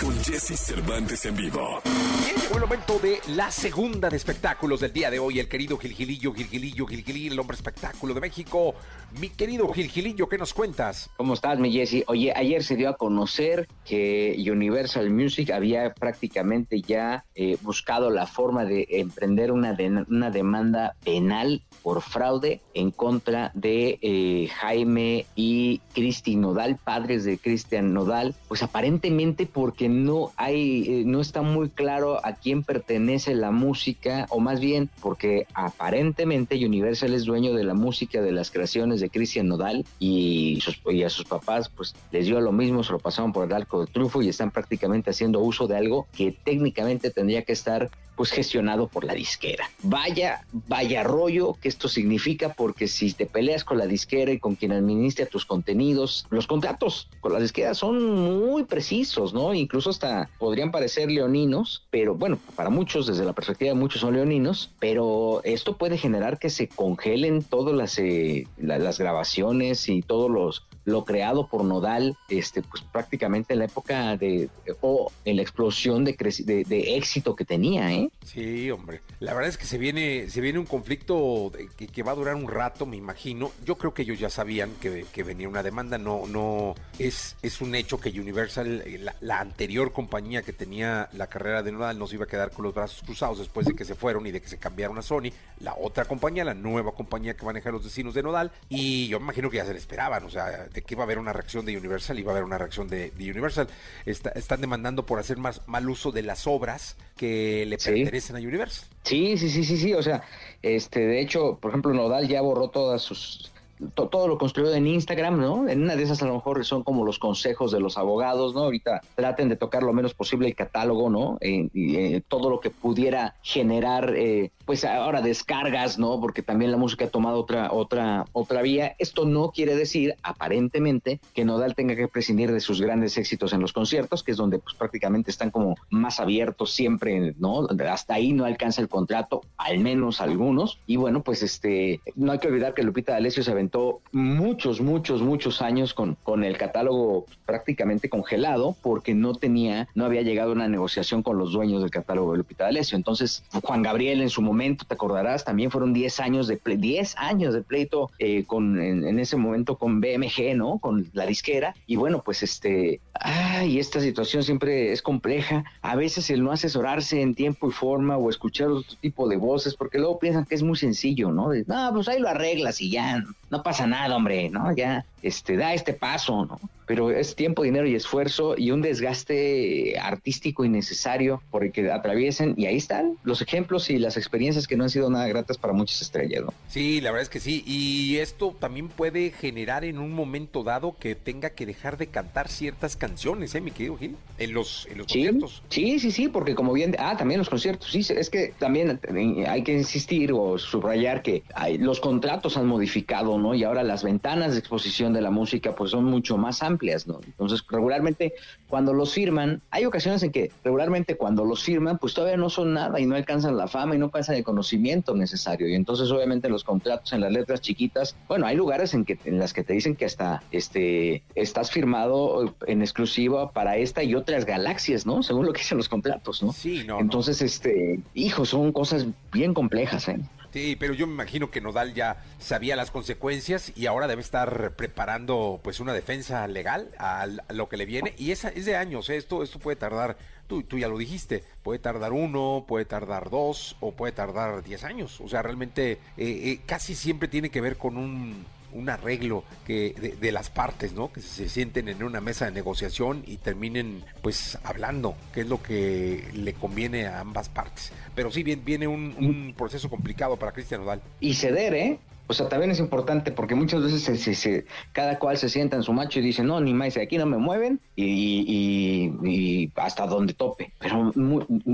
[0.01, 1.81] con Jesse Cervantes en vivo.
[2.25, 5.39] Bien, llegó el momento de la segunda de espectáculos del día de hoy.
[5.39, 8.75] El querido Gilgilillo, Gilgilillo, Gilgilillo, el hombre espectáculo de México.
[9.21, 11.11] Mi querido Gilgilillo, ¿qué nos cuentas?
[11.17, 12.05] ¿Cómo estás, mi Jesse?
[12.07, 18.27] Oye, ayer se dio a conocer que Universal Music había prácticamente ya eh, buscado la
[18.27, 25.27] forma de emprender una, de- una demanda penal por fraude en contra de eh, Jaime
[25.35, 31.43] y Cristi Nodal, padres de Cristian Nodal, pues aparentemente porque no hay, eh, no está
[31.43, 37.53] muy claro a quién pertenece la música, o más bien porque aparentemente Universal es dueño
[37.55, 41.69] de la música de las creaciones de Cristian Nodal y, sus- y a sus papás
[41.69, 44.51] pues les dio lo mismo, se lo pasaron por el arco de trufo y están
[44.51, 49.71] prácticamente haciendo uso de algo que técnicamente tendría que estar pues gestionado por la disquera.
[49.83, 54.57] Vaya, vaya rollo que esto significa porque si te peleas con la disquera y con
[54.57, 59.55] quien administra tus contenidos, los contratos con las disqueras son muy precisos, ¿no?
[59.55, 64.13] Incluso hasta podrían parecer leoninos, pero bueno, para muchos, desde la perspectiva de muchos son
[64.13, 70.03] leoninos, pero esto puede generar que se congelen todas las, eh, la- las grabaciones y
[70.03, 74.49] todos los lo creado por Nodal, este, pues prácticamente en la época de,
[74.81, 78.11] o en la explosión de, de, de éxito que tenía, ¿eh?
[78.25, 79.01] Sí, hombre.
[79.19, 82.49] La verdad es que se viene, se viene un conflicto que, va a durar un
[82.49, 83.51] rato, me imagino.
[83.65, 85.99] Yo creo que ellos ya sabían que, venía una demanda.
[85.99, 91.27] No, no es, es un hecho que Universal, eh, la, anterior compañía que tenía la
[91.27, 93.85] carrera de Nodal, no se iba a quedar con los brazos cruzados después de que
[93.85, 95.31] se fueron y de que se cambiaron a Sony.
[95.61, 98.53] La otra compañía, la nueva compañía que maneja los destinos de Nodal.
[98.69, 101.19] Y yo me imagino que ya se le esperaban, o sea, que iba a haber
[101.19, 103.69] una reacción de Universal, iba a haber una reacción de, de Universal.
[104.07, 107.91] Está- están demandando por hacer más mal uso de las obras que le Sí.
[107.91, 108.89] pertenecen a Universal.
[109.05, 110.23] Sí, sí, sí, sí, sí, o sea,
[110.63, 113.51] este, de hecho, por ejemplo, Nodal ya borró todas sus,
[113.95, 115.69] to- todo lo construido en Instagram, ¿no?
[115.69, 118.65] En una de esas a lo mejor son como los consejos de los abogados, ¿no?
[118.65, 121.39] Ahorita traten de tocar lo menos posible el catálogo, ¿no?
[121.41, 126.21] Eh, todo lo que pudiera generar, eh, pues ahora descargas, ¿no?
[126.21, 128.95] Porque también la música ha tomado otra, otra, otra vía.
[128.99, 133.61] Esto no quiere decir, aparentemente, que Nodal tenga que prescindir de sus grandes éxitos en
[133.61, 137.67] los conciertos, que es donde pues prácticamente están como más abiertos siempre, ¿no?
[137.91, 140.79] Hasta ahí no alcanza el contrato, al menos algunos.
[140.87, 143.70] Y bueno, pues este, no hay que olvidar que Lupita D'Alessio se aventó
[144.13, 150.23] muchos, muchos, muchos años con, con el catálogo prácticamente congelado porque no tenía, no había
[150.23, 152.97] llegado a una negociación con los dueños del catálogo de Lupita D'Alessio.
[152.97, 157.15] Entonces, Juan Gabriel en su momento, te acordarás, también fueron 10 años de ple- 10
[157.19, 160.79] años de pleito eh, con en, en ese momento con BMG, ¿no?
[160.79, 161.75] Con la disquera.
[161.87, 165.65] Y bueno, pues este, ay, esta situación siempre es compleja.
[165.83, 169.75] A veces el no asesorarse en tiempo y forma o escuchar otro tipo de voces,
[169.75, 171.51] porque luego piensan que es muy sencillo, ¿no?
[171.51, 174.75] De, no, pues ahí lo arreglas y ya, no pasa nada, hombre, ¿no?
[174.75, 176.59] Ya, este, da este paso, ¿no?
[176.87, 182.55] Pero es tiempo, dinero y esfuerzo y un desgaste artístico innecesario por el que atraviesen.
[182.57, 185.73] Y ahí están los ejemplos y las experiencias que no han sido nada gratas para
[185.73, 186.53] muchas estrellas, ¿no?
[186.69, 187.63] Sí, la verdad es que sí.
[187.67, 192.49] Y esto también puede generar en un momento dado que tenga que dejar de cantar
[192.49, 194.17] ciertas canciones, ¿eh, mi querido Gil?
[194.39, 195.63] En los, en los Sí, conciertos.
[195.69, 198.99] sí, sí, sí, porque como bien, ah, también los conciertos, sí, es que también
[199.47, 203.55] hay que insistir o subrayar que hay- los contratos han modificado, ¿no?
[203.55, 207.21] Y ahora las ventanas de exposición de la música pues son mucho más amplias, ¿no?
[207.25, 208.35] Entonces, regularmente
[208.69, 212.75] cuando los firman, hay ocasiones en que regularmente cuando los firman pues todavía no son
[212.75, 216.49] nada y no alcanzan la fama y no alcanzan el conocimiento necesario y entonces obviamente
[216.49, 219.73] los contratos en las letras chiquitas, bueno, hay lugares en que en las que te
[219.73, 225.23] dicen que hasta este estás firmado en exclusiva para esta y otras galaxias, ¿no?
[225.23, 226.53] Según lo que dicen los contratos, ¿no?
[226.53, 227.01] Sí, no, no.
[227.01, 230.21] Entonces, este, hijo, son cosas bien complejas, ¿eh?
[230.53, 234.75] Sí, pero yo me imagino que Nodal ya sabía las consecuencias y ahora debe estar
[234.75, 239.09] preparando pues una defensa legal a, lo que le viene y esa es de años,
[239.11, 239.17] ¿eh?
[239.17, 240.17] esto esto puede tardar,
[240.49, 244.83] tú, tú ya lo dijiste, puede tardar uno, puede tardar dos o puede tardar diez
[244.83, 249.45] años, o sea, realmente eh, eh, casi siempre tiene que ver con un un arreglo
[249.67, 251.13] que de, de las partes, ¿no?
[251.13, 255.63] Que se sienten en una mesa de negociación y terminen pues hablando, que es lo
[255.63, 257.93] que le conviene a ambas partes.
[258.15, 261.01] Pero sí, bien, viene un, proceso complicado para Cristian Nodal.
[261.21, 261.99] Y ceder, ¿eh?
[262.27, 265.83] O sea, también es importante porque muchas veces se, se- cada cual se sienta en
[265.83, 270.73] su macho y dice, no, ni más, aquí no me mueven y, hasta donde tope.
[270.79, 271.13] Pero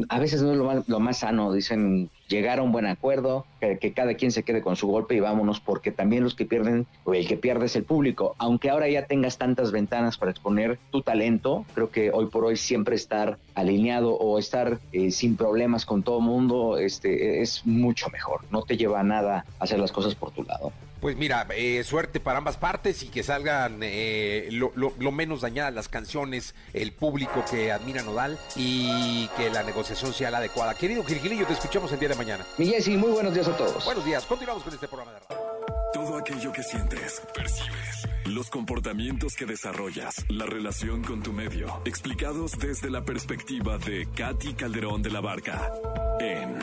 [0.09, 3.47] a veces no es lo más, lo más sano, dicen, llegar a un buen acuerdo,
[3.61, 6.87] que, cada quien se quede con su golpe y vámonos, porque también los que pierden,
[7.05, 8.35] o el que pierde es el público.
[8.39, 12.57] Aunque ahora ya tengas tantas ventanas para exponer tu talento, creo que hoy por hoy
[12.57, 18.41] siempre estar alineado o estar eh, sin problemas con todo mundo este, es mucho mejor.
[18.51, 20.73] No te lleva a nada hacer las cosas por tu lado.
[21.01, 25.43] Pues mira, eh, suerte para ambas partes y que salgan eh, lo, lo- lo menos
[25.43, 30.75] dañadas las canciones, el público que admira Nodal y que la negociación sea la adecuada.
[30.75, 32.45] Querido Gilgilillo, te escuchamos el día de mañana.
[32.59, 33.85] Mi Jessy, muy buenos días a todos.
[33.85, 35.47] Buenos días, continuamos con este programa de radio.
[35.93, 42.53] Todo aquello que sientes, percibes, los comportamientos que desarrollas, la relación con tu medio, explicados
[42.59, 45.73] desde la perspectiva de Katy Calderón de la Barca
[46.21, 46.59] en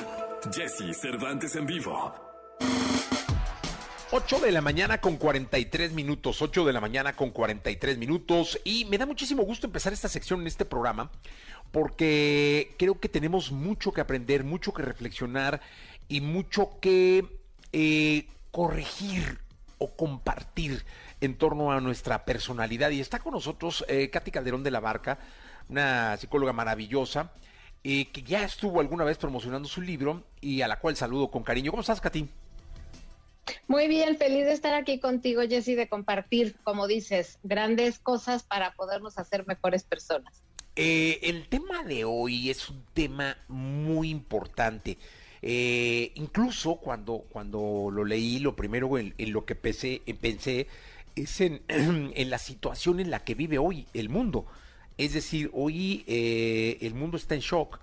[0.53, 2.32] Jesse Cervantes en vivo.
[4.15, 8.85] 8 de la mañana con 43 minutos, 8 de la mañana con 43 minutos y
[8.85, 11.09] me da muchísimo gusto empezar esta sección en este programa
[11.71, 15.61] porque creo que tenemos mucho que aprender, mucho que reflexionar
[16.09, 17.25] y mucho que
[17.71, 19.39] eh, corregir
[19.79, 20.85] o compartir
[21.19, 22.91] en torno a nuestra personalidad.
[22.91, 25.17] Y está con nosotros eh, Katy Calderón de la Barca,
[25.69, 27.31] una psicóloga maravillosa
[27.83, 31.41] eh, que ya estuvo alguna vez promocionando su libro y a la cual saludo con
[31.41, 31.71] cariño.
[31.71, 32.42] ¿Cómo estás, Katy?
[33.67, 38.73] Muy bien, feliz de estar aquí contigo, Jessy, de compartir, como dices, grandes cosas para
[38.73, 40.43] podernos hacer mejores personas.
[40.75, 44.97] Eh, el tema de hoy es un tema muy importante.
[45.41, 50.67] Eh, incluso cuando, cuando lo leí, lo primero en, lo que pensé, eh, pensé
[51.15, 54.45] es en, en la situación en la que vive hoy el mundo.
[54.97, 57.79] Es decir, hoy el mundo está en shock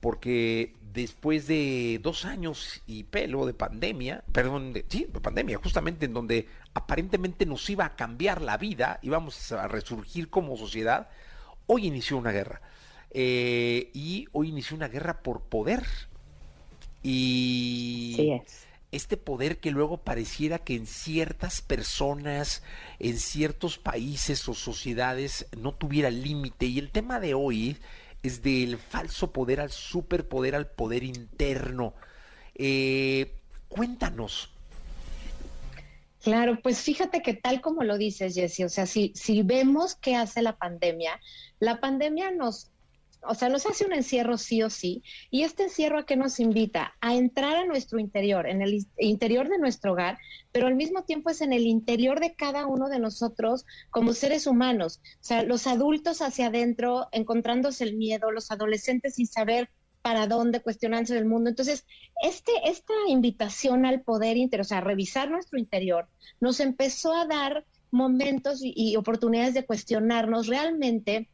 [0.00, 6.06] porque después de dos años y pelo de pandemia, perdón, de, sí, de pandemia, justamente
[6.06, 11.08] en donde aparentemente nos iba a cambiar la vida, íbamos a resurgir como sociedad,
[11.66, 12.60] hoy inició una guerra.
[13.10, 15.84] Eh, y hoy inició una guerra por poder.
[17.02, 18.66] Y Sí es.
[18.90, 22.62] este poder que luego pareciera que en ciertas personas,
[22.98, 26.66] en ciertos países o sociedades no tuviera límite.
[26.66, 27.78] Y el tema de hoy
[28.22, 31.94] es del falso poder al superpoder, al poder interno.
[32.54, 33.32] Eh,
[33.68, 34.50] cuéntanos.
[36.22, 40.16] Claro, pues fíjate que tal como lo dices, Jessy, o sea, si, si vemos qué
[40.16, 41.20] hace la pandemia,
[41.60, 42.70] la pandemia nos,
[43.22, 46.40] o sea, nos hace un encierro sí o sí, y este encierro a qué nos
[46.40, 46.94] invita?
[47.00, 50.18] A entrar a nuestro interior, en el interior de nuestro hogar,
[50.52, 54.46] pero al mismo tiempo es en el interior de cada uno de nosotros como seres
[54.46, 59.70] humanos, o sea, los adultos hacia adentro, encontrándose el miedo, los adolescentes sin saber
[60.02, 61.50] para dónde, cuestionándose del mundo.
[61.50, 61.84] Entonces,
[62.22, 66.08] este, esta invitación al poder interior, o sea, a revisar nuestro interior,
[66.40, 71.28] nos empezó a dar momentos y oportunidades de cuestionarnos realmente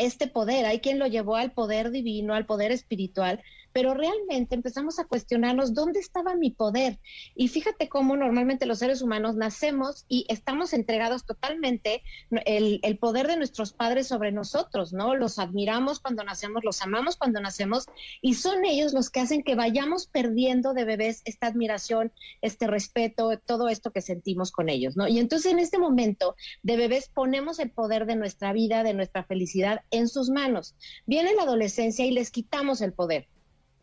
[0.00, 0.66] este poder.
[0.66, 5.74] Hay quien lo llevó al poder divino, al poder espiritual, pero realmente empezamos a cuestionarnos
[5.74, 6.98] dónde estaba mi poder.
[7.34, 12.02] Y fíjate cómo normalmente los seres humanos nacemos y estamos entregados totalmente
[12.46, 15.14] el, poder de nuestros padres sobre nosotros, ¿no?
[15.14, 17.86] Los admiramos cuando nacemos, los amamos cuando nacemos
[18.20, 23.38] y son ellos los que hacen que vayamos perdiendo de bebés esta admiración, este respeto,
[23.38, 25.08] todo esto que sentimos con ellos, ¿no?
[25.08, 29.24] Y entonces en este momento de bebés ponemos el poder de nuestra vida, de nuestra
[29.24, 30.74] felicidad en sus manos.
[31.06, 33.28] Viene la adolescencia y les quitamos el poder.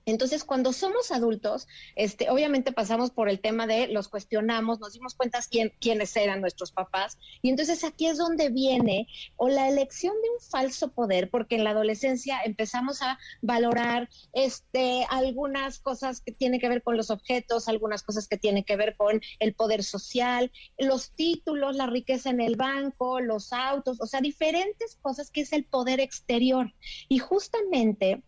[0.08, 1.68] Entonces, cuando somos adultos,
[1.98, 6.40] este, obviamente pasamos por el tema de los cuestionamos, nos dimos cuenta quién, quiénes eran
[6.40, 11.30] nuestros papás, y entonces aquí es donde viene o la elección de un falso poder,
[11.30, 16.96] porque en la adolescencia empezamos a valorar este, algunas cosas que tienen que ver con
[16.96, 21.88] los objetos, algunas cosas que tienen que ver con el poder social, los títulos, la
[21.88, 26.74] riqueza en el banco, los autos, o sea, diferentes cosas que es el poder exterior.
[27.10, 28.24] Y justamente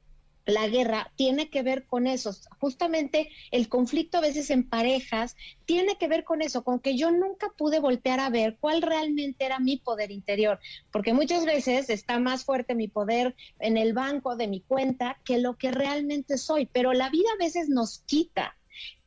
[0.46, 2.32] la guerra tiene que ver con eso.
[2.60, 7.12] Justamente el conflicto a veces en parejas tiene que ver con eso, con que yo
[7.12, 10.60] nunca pude voltear a ver cuál realmente era mi poder interior,
[10.92, 15.38] porque muchas veces está más fuerte mi poder en el banco de mi cuenta que
[15.38, 18.56] lo que realmente soy, pero la vida a veces nos quita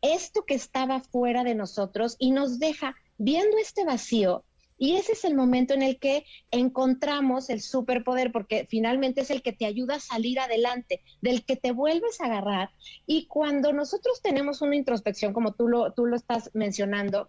[0.00, 4.44] esto que estaba fuera de nosotros y nos deja viendo este vacío
[4.82, 9.40] y ese es el momento en el que encontramos el superpoder, porque finalmente es el
[9.40, 12.70] que te ayuda a salir adelante, del que te vuelves a agarrar.
[13.06, 17.28] Y cuando nosotros tenemos una introspección, como tú lo, tú lo estás mencionando,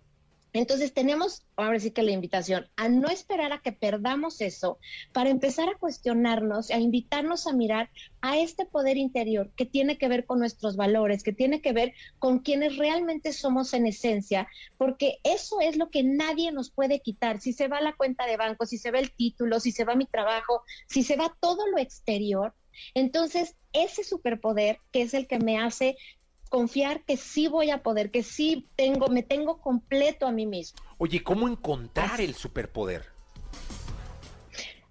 [0.54, 4.78] entonces tenemos, ahora sí que la invitación, a no esperar a que perdamos eso
[5.12, 7.89] para empezar a cuestionarnos, a invitarnos a mirar
[8.22, 11.94] a este poder interior que tiene que ver con nuestros valores, que tiene que ver
[12.20, 17.42] con quienes realmente somos en esencia, porque eso es lo que nadie nos puede quitar.
[17.42, 19.96] Si se va la cuenta de banco, si se va el título, si se va
[19.96, 22.54] mi trabajo, si se va todo lo exterior,
[22.94, 25.98] entonces ese superpoder que es el que me hace
[26.54, 30.78] confiar que sí voy a poder, que sí tengo, me tengo completo a mí mismo.
[31.00, 33.06] Oye, ¿cómo encontrar el superpoder?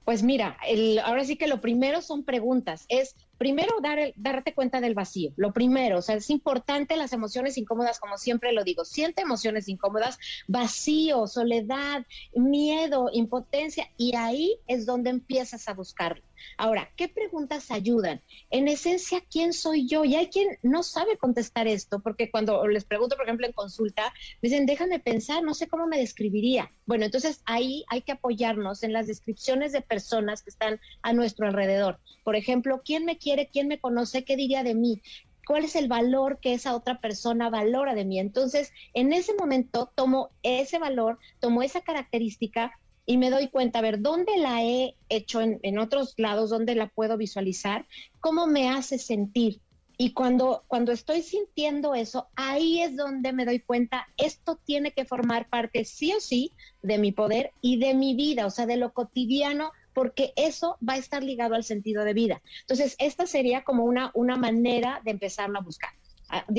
[0.04, 4.54] Pues mira, el, ahora sí que lo primero son preguntas, es primero dar el, darte
[4.54, 8.64] cuenta del vacío, lo primero, o sea, es importante las emociones incómodas, como siempre lo
[8.64, 16.24] digo, siente emociones incómodas, vacío, soledad, miedo, impotencia, y ahí es donde empiezas a buscarlo.
[16.56, 18.22] Ahora, ¿qué preguntas ayudan?
[18.50, 20.04] En esencia, ¿quién soy yo?
[20.04, 24.12] Y hay quien no sabe contestar esto, porque cuando les pregunto, por ejemplo, en consulta,
[24.40, 26.70] me dicen, déjame pensar, no sé cómo me describiría.
[26.86, 31.46] Bueno, entonces ahí hay que apoyarnos en las descripciones de personas que están a nuestro
[31.46, 31.98] alrededor.
[32.24, 33.48] Por ejemplo, ¿quién me quiere?
[33.48, 34.24] ¿Quién me conoce?
[34.24, 35.02] ¿Qué diría de mí?
[35.46, 38.18] cuál es el valor que esa otra persona valora de mí.
[38.18, 43.82] Entonces, en ese momento tomo ese valor, tomo esa característica y me doy cuenta, a
[43.82, 46.50] ver, ¿dónde la he hecho en, otros lados?
[46.50, 47.86] ¿Dónde la puedo visualizar?
[48.20, 49.60] ¿Cómo me hace sentir?
[49.98, 55.04] Y cuando, cuando estoy sintiendo eso, ahí es donde me doy cuenta, esto tiene que
[55.04, 58.76] formar parte sí o sí de mi poder y de mi vida, o sea, de
[58.76, 62.42] lo cotidiano, porque eso va a estar ligado al sentido de vida.
[62.62, 65.90] Entonces, esta sería como una, una manera de empezarlo a buscar.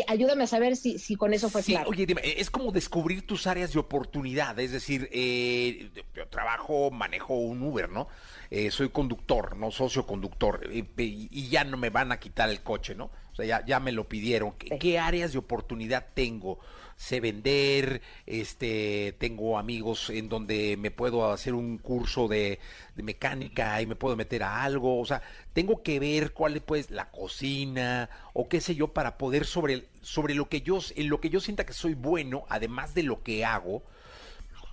[0.07, 1.89] Ayúdame a saber si, si con eso fue claro.
[1.89, 7.33] Oye, dime, es como descubrir tus áreas de oportunidad, es decir, eh, yo trabajo, manejo
[7.33, 8.07] un Uber, ¿no?
[8.51, 12.93] Eh, soy conductor, no socio conductor, y ya no me van a quitar el coche,
[12.93, 13.09] ¿no?
[13.33, 14.53] O sea, ya, ya me lo pidieron.
[14.53, 16.59] ¿Qué áreas de oportunidad tengo?
[16.95, 22.59] Sé vender, este, tengo amigos en donde me puedo hacer un curso de,
[22.95, 25.21] mecánica y me puedo meter a algo, o sea,
[25.53, 29.85] tengo que ver cuál es pues la cocina o qué sé yo para poder sobre,
[30.01, 33.23] sobre lo que yo, en lo que yo sienta que soy bueno, además de lo
[33.23, 33.83] que hago,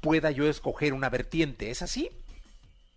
[0.00, 2.11] pueda yo escoger una vertiente, ¿es así?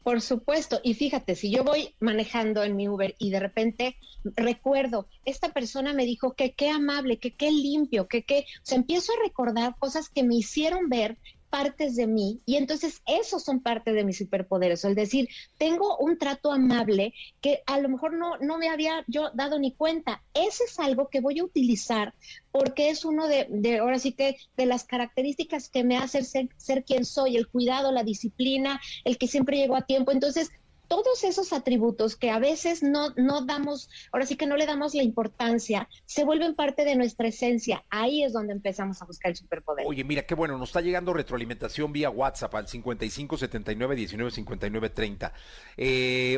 [0.04, 3.98] Por supuesto, y fíjate, si yo voy manejando en mi Uber y de repente
[4.36, 8.78] recuerdo, esta persona me dijo que qué amable, que qué limpio, que qué, o sea,
[8.78, 11.18] empiezo a recordar cosas que me hicieron ver
[11.54, 14.84] partes de mí y entonces esos son parte de mis superpoderes.
[14.86, 19.30] Es decir, tengo un trato amable que a lo mejor no, no me había yo
[19.36, 20.24] dado ni cuenta.
[20.34, 22.16] Ese es algo que voy a utilizar
[22.52, 26.50] porque es uno de, de ahora sí que de las características que me hace ser,
[26.58, 30.12] ser quien soy, el cuidado, la disciplina, el que siempre llego a tiempo.
[30.12, 30.50] Entonces,
[30.94, 34.94] todos esos atributos que a veces no, no damos, ahora sí que no le damos
[34.94, 37.84] la importancia, se vuelven parte de nuestra esencia.
[37.90, 39.88] Ahí es donde empezamos a buscar el superpoder.
[39.88, 44.90] Oye, mira, qué bueno, nos está llegando retroalimentación vía WhatsApp al 55 79 19 59
[44.92, 45.34] 30.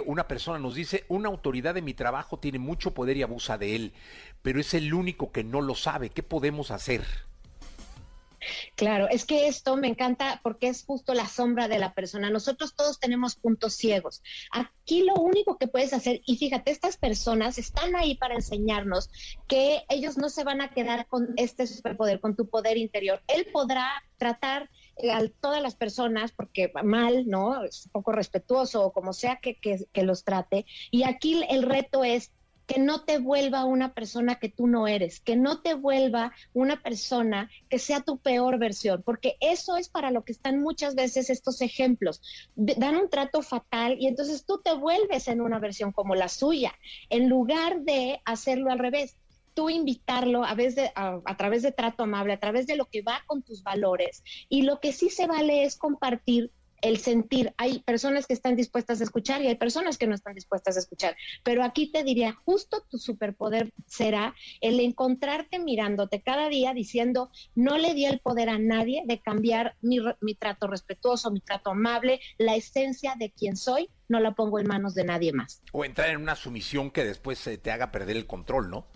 [0.05, 3.75] una persona nos dice, una autoridad de mi trabajo tiene mucho poder y abusa de
[3.75, 3.93] él,
[4.41, 6.11] pero es el único que no lo sabe.
[6.11, 7.03] ¿Qué podemos hacer?
[8.75, 12.29] Claro, es que esto me encanta porque es justo la sombra de la persona.
[12.29, 14.21] Nosotros todos tenemos puntos ciegos.
[14.51, 19.09] Aquí lo único que puedes hacer, y fíjate, estas personas están ahí para enseñarnos
[19.47, 23.21] que ellos no se van a quedar con este superpoder, con tu poder interior.
[23.27, 27.63] Él podrá tratar eh, a todas las personas, porque mal, ¿no?
[27.63, 30.65] Es poco respetuoso o como sea que, que los trate.
[30.91, 32.31] Y aquí el reto es
[32.67, 36.81] que no te vuelva una persona que tú no eres, que no te vuelva una
[36.81, 41.29] persona que sea tu peor versión, porque eso es para lo que están muchas veces
[41.29, 42.21] estos ejemplos.
[42.55, 46.73] Dan un trato fatal y entonces tú te vuelves en una versión como la suya,
[47.09, 49.15] en lugar de hacerlo al revés
[49.55, 53.23] tú invitarlo a, de, a, través de trato amable, a través de lo que va
[53.25, 54.21] con tus valores.
[54.49, 57.53] Y lo que sí se vale es compartir el sentir.
[57.57, 60.79] Hay personas que están dispuestas a escuchar y hay personas que no están dispuestas a
[60.79, 61.15] escuchar.
[61.43, 67.77] Pero aquí te diría, justo tu superpoder será el encontrarte mirándote cada día diciendo, no
[67.77, 72.19] le di el poder a nadie de cambiar mi, mi trato respetuoso, mi trato amable,
[72.37, 75.61] la esencia de quien soy, no la pongo en manos de nadie más.
[75.71, 78.87] O entrar en una sumisión que después te haga perder el control, ¿no?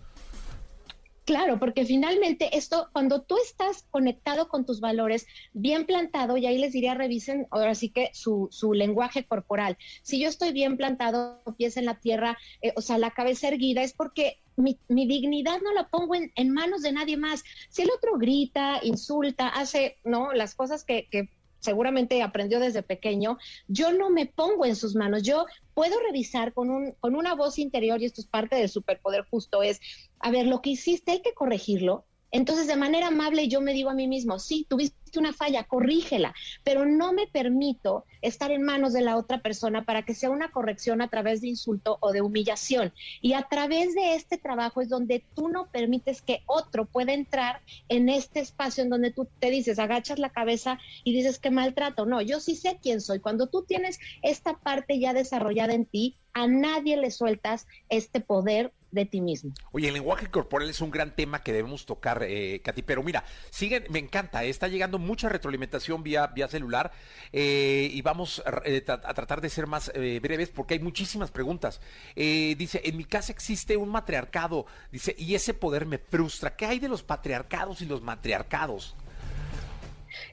[1.24, 6.58] Claro, porque finalmente esto, cuando tú estás conectado con tus valores, bien plantado, y ahí
[6.58, 9.76] les diría, revisen ahora sí que su, su lenguaje corporal.
[10.02, 13.82] Si yo estoy bien plantado, pies en la tierra, eh, o sea, la cabeza erguida,
[13.82, 17.44] es porque mi, dignidad no la pongo en, en, manos de nadie más.
[17.68, 20.32] Si el otro grita, insulta, hace, ¿no?
[20.32, 21.28] Las cosas que, que
[21.60, 26.70] seguramente aprendió desde pequeño, yo no me pongo en sus manos, yo puedo revisar con,
[26.70, 29.80] un, con una voz interior, y esto es parte del superpoder justo, es,
[30.20, 33.90] a ver, lo que hiciste hay que corregirlo, entonces, de manera amable, yo me digo
[33.90, 38.92] a mí mismo, sí, tuviste una falla, corrígela, pero no me permito estar en manos
[38.92, 42.22] de la otra persona para que sea una corrección a través de insulto o de
[42.22, 42.92] humillación.
[43.20, 47.62] Y a través de este trabajo es donde tú no permites que otro pueda entrar
[47.88, 52.06] en este espacio en donde tú te dices, agachas la cabeza y dices que maltrato.
[52.06, 53.18] No, yo sí sé quién soy.
[53.18, 58.72] Cuando tú tienes esta parte ya desarrollada en ti, a nadie le sueltas este poder
[58.90, 59.52] de ti mismo.
[59.72, 63.24] Oye, el lenguaje corporal es un gran tema que debemos tocar, eh, Katy, pero mira,
[63.50, 66.92] siguen, me encanta, está llegando mucha retroalimentación vía, vía celular
[67.32, 71.80] eh, y vamos eh, a, tratar de ser más eh, breves porque hay muchísimas preguntas.
[72.14, 76.56] dice, en mi casa existe un matriarcado, dice, y ese poder me frustra.
[76.56, 78.96] ¿Qué hay de los patriarcados y los matriarcados?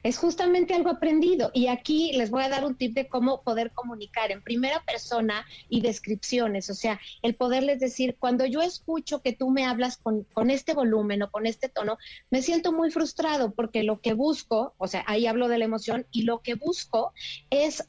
[0.02, 1.50] Es justamente algo aprendido.
[1.54, 5.46] Y aquí les voy a dar un tip de cómo poder comunicar en primera persona
[5.68, 6.70] y descripciones.
[6.70, 10.74] O sea, el poderles decir, cuando yo escucho que tú me hablas con, con este
[10.74, 11.98] volumen o con este tono,
[12.30, 16.06] me siento muy frustrado porque lo que busco, o sea, ahí hablo de la emoción,
[16.10, 17.12] y lo que busco
[17.50, 17.88] es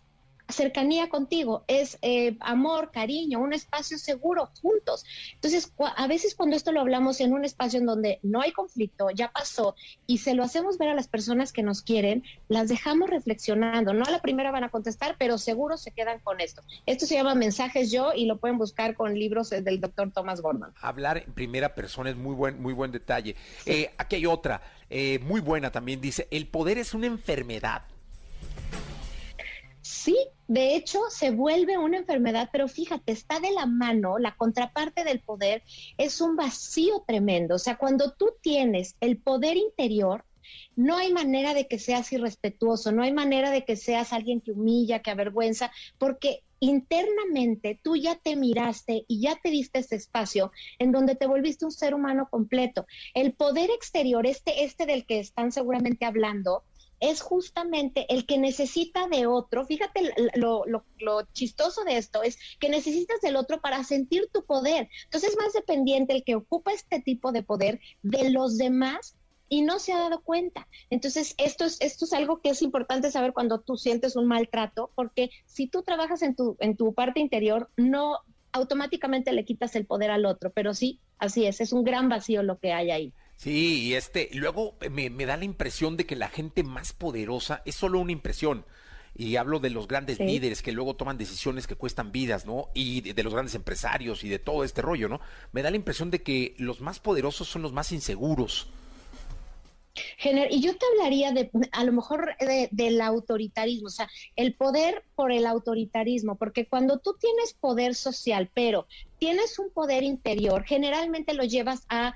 [0.50, 5.06] cercanía contigo, es eh, amor, cariño, un espacio seguro juntos.
[5.36, 9.10] Entonces, a veces cuando esto lo hablamos en un espacio en donde no hay conflicto,
[9.12, 9.76] ya pasó,
[10.08, 13.94] y se lo hacemos ver a las personas que nos quieren, las dejamos reflexionando.
[13.94, 16.62] No a la primera van a contestar, pero seguro se quedan con esto.
[16.86, 20.74] Esto se llama Mensajes Yo y lo pueden buscar con libros del doctor Thomas Gordon.
[20.82, 23.36] Hablar en primera persona es muy buen, muy buen detalle.
[23.66, 27.84] Eh, aquí hay otra, eh, muy buena también, dice, el poder es una enfermedad.
[29.82, 30.18] Sí,
[30.50, 35.20] de hecho se vuelve una enfermedad, pero fíjate, está de la mano, la contraparte del
[35.20, 35.62] poder
[36.00, 37.56] es un vacío tremendo.
[37.56, 40.26] O sea, cuando tú tienes el poder interior,
[40.76, 44.52] no hay manera de que seas irrespetuoso, no hay manera de que seas alguien que
[44.52, 50.52] humilla, que avergüenza, porque internamente tú ya te miraste y ya te diste ese espacio
[50.80, 52.88] en donde te volviste un ser humano completo.
[53.14, 56.64] El poder exterior, este, este del que están seguramente hablando,
[57.00, 59.66] es justamente el que necesita de otro.
[59.66, 60.66] Fíjate lo,
[61.34, 64.90] chistoso de esto, es que necesitas del otro para sentir tu poder.
[65.06, 69.16] Entonces es más dependiente el que ocupa este tipo de poder de los demás
[69.50, 70.68] y no se ha dado cuenta.
[70.92, 74.92] Entonces, esto es, esto es algo que es importante saber cuando tú sientes un maltrato,
[74.94, 78.20] porque si tú trabajas en tu, en tu parte interior, no
[78.52, 82.44] automáticamente le quitas el poder al otro, pero sí, así es, es un gran vacío
[82.44, 83.14] lo que hay ahí.
[83.40, 87.74] Sí, y este, luego me, da la impresión de que la gente más poderosa es
[87.74, 88.66] solo una impresión.
[89.16, 92.68] Y hablo de los grandes líderes que luego toman decisiones que cuestan vidas, ¿no?
[92.74, 95.22] Y de, los grandes empresarios y de todo este rollo, ¿no?
[95.54, 98.68] Me da la impresión de que los más poderosos son los más inseguros.
[100.22, 102.36] y yo te hablaría de, a lo mejor,
[102.72, 108.50] del autoritarismo, o sea, el poder por el autoritarismo, porque cuando tú tienes poder social,
[108.54, 108.86] pero
[109.20, 112.14] tienes un poder interior, generalmente lo llevas a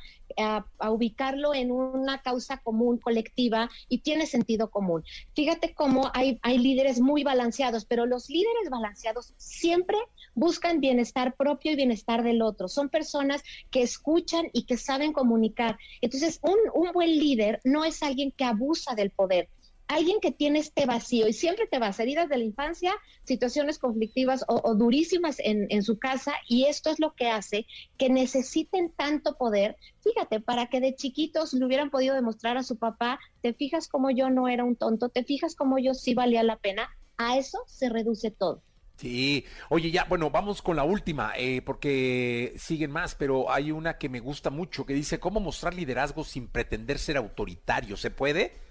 [0.90, 5.04] ubicarlo en una causa común, colectiva, y tiene sentido común.
[5.36, 9.98] Fíjate cómo hay, hay líderes muy balanceados, pero los líderes balanceados siempre
[10.34, 12.68] buscan bienestar propio y bienestar del otro.
[12.68, 15.78] Son personas que escuchan y que saben comunicar.
[16.02, 19.50] Entonces, un, un buen líder no es alguien que abusa del poder,
[19.88, 24.44] alguien que tiene este vacío y siempre te vas, heridas de la infancia, situaciones conflictivas
[24.48, 27.66] o, durísimas en, en, su casa y esto es lo que hace
[27.98, 29.78] que necesiten tanto poder.
[30.02, 34.10] Fíjate, para que de chiquitos le hubieran podido demostrar a su papá, te fijas como
[34.10, 37.60] yo no era un tonto, te fijas como yo sí valía la pena, a eso
[37.68, 38.62] se reduce todo.
[38.98, 43.98] Sí, oye, ya, bueno, vamos con la última, eh, porque siguen más, pero hay una
[43.98, 47.98] que me gusta mucho que dice, ¿cómo mostrar liderazgo sin pretender ser autoritario?
[47.98, 48.63] ¿Se puede?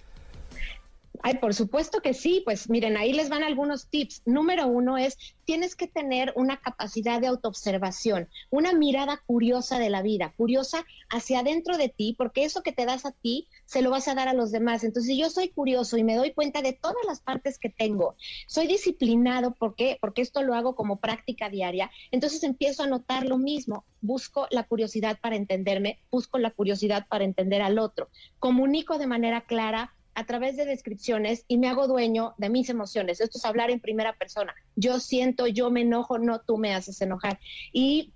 [1.25, 4.23] Ay, por supuesto que sí, pues miren, ahí les van algunos tips.
[4.27, 10.03] Número uno es, tienes que tener una capacidad de autoobservación, una mirada curiosa de la
[10.03, 13.91] vida, curiosa hacia adentro de ti, porque eso que te das a ti, se lo
[13.91, 14.83] vas a dar a los demás.
[14.83, 18.17] Entonces, si yo soy curioso y me doy cuenta de todas las partes que tengo,
[18.49, 19.99] soy disciplinado, ¿por qué?
[20.01, 24.65] Porque esto lo hago como práctica diaria, entonces empiezo a notar lo mismo, busco la
[24.65, 28.09] curiosidad para entenderme, busco la curiosidad para entender al otro,
[28.41, 33.21] comunico de manera clara a través de descripciones y me hago dueño de mis emociones.
[33.21, 34.55] Esto es hablar en primera persona.
[34.77, 37.39] Yo siento, yo me enojo, no tú me haces enojar.
[37.73, 38.13] Y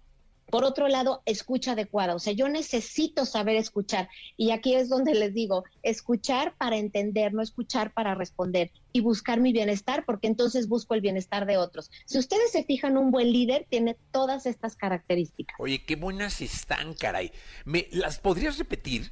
[0.50, 2.14] por otro lado, escucha adecuada.
[2.14, 4.08] O sea, yo necesito saber escuchar.
[4.36, 9.40] Y aquí es donde les digo, escuchar para entender, no escuchar para responder y buscar
[9.40, 11.90] mi bienestar, porque entonces busco el bienestar de otros.
[12.04, 15.56] Si ustedes se fijan, un buen líder tiene todas estas características.
[15.58, 17.32] Oye, qué buenas están, caray.
[17.64, 19.10] ¿Me las podrías repetir?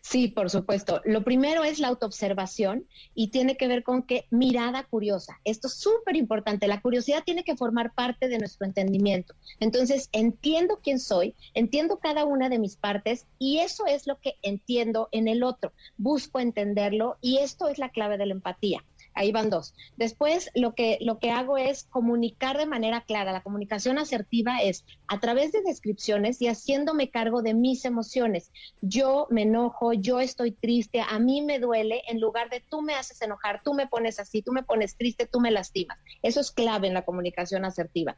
[0.00, 1.00] Sí, por supuesto.
[1.04, 5.38] Lo primero es la autoobservación y tiene que ver con qué mirada curiosa.
[5.44, 6.66] Esto es súper importante.
[6.66, 9.34] La curiosidad tiene que formar parte de nuestro entendimiento.
[9.60, 14.34] Entonces, entiendo quién soy, entiendo cada una de mis partes y eso es lo que
[14.42, 15.72] entiendo en el otro.
[15.96, 18.84] Busco entenderlo y esto es la clave de la empatía
[19.18, 19.74] ahí van dos.
[19.96, 23.32] Después, lo que, lo que hago es comunicar de manera clara.
[23.32, 28.52] La comunicación asertiva es a través de descripciones y haciéndome cargo de mis emociones.
[28.80, 32.94] Yo me enojo, yo estoy triste, a mí me duele, en lugar de tú me
[32.94, 35.98] haces enojar, tú me pones así, tú me pones triste, tú me lastimas.
[36.22, 38.16] Eso es clave en la comunicación asertiva.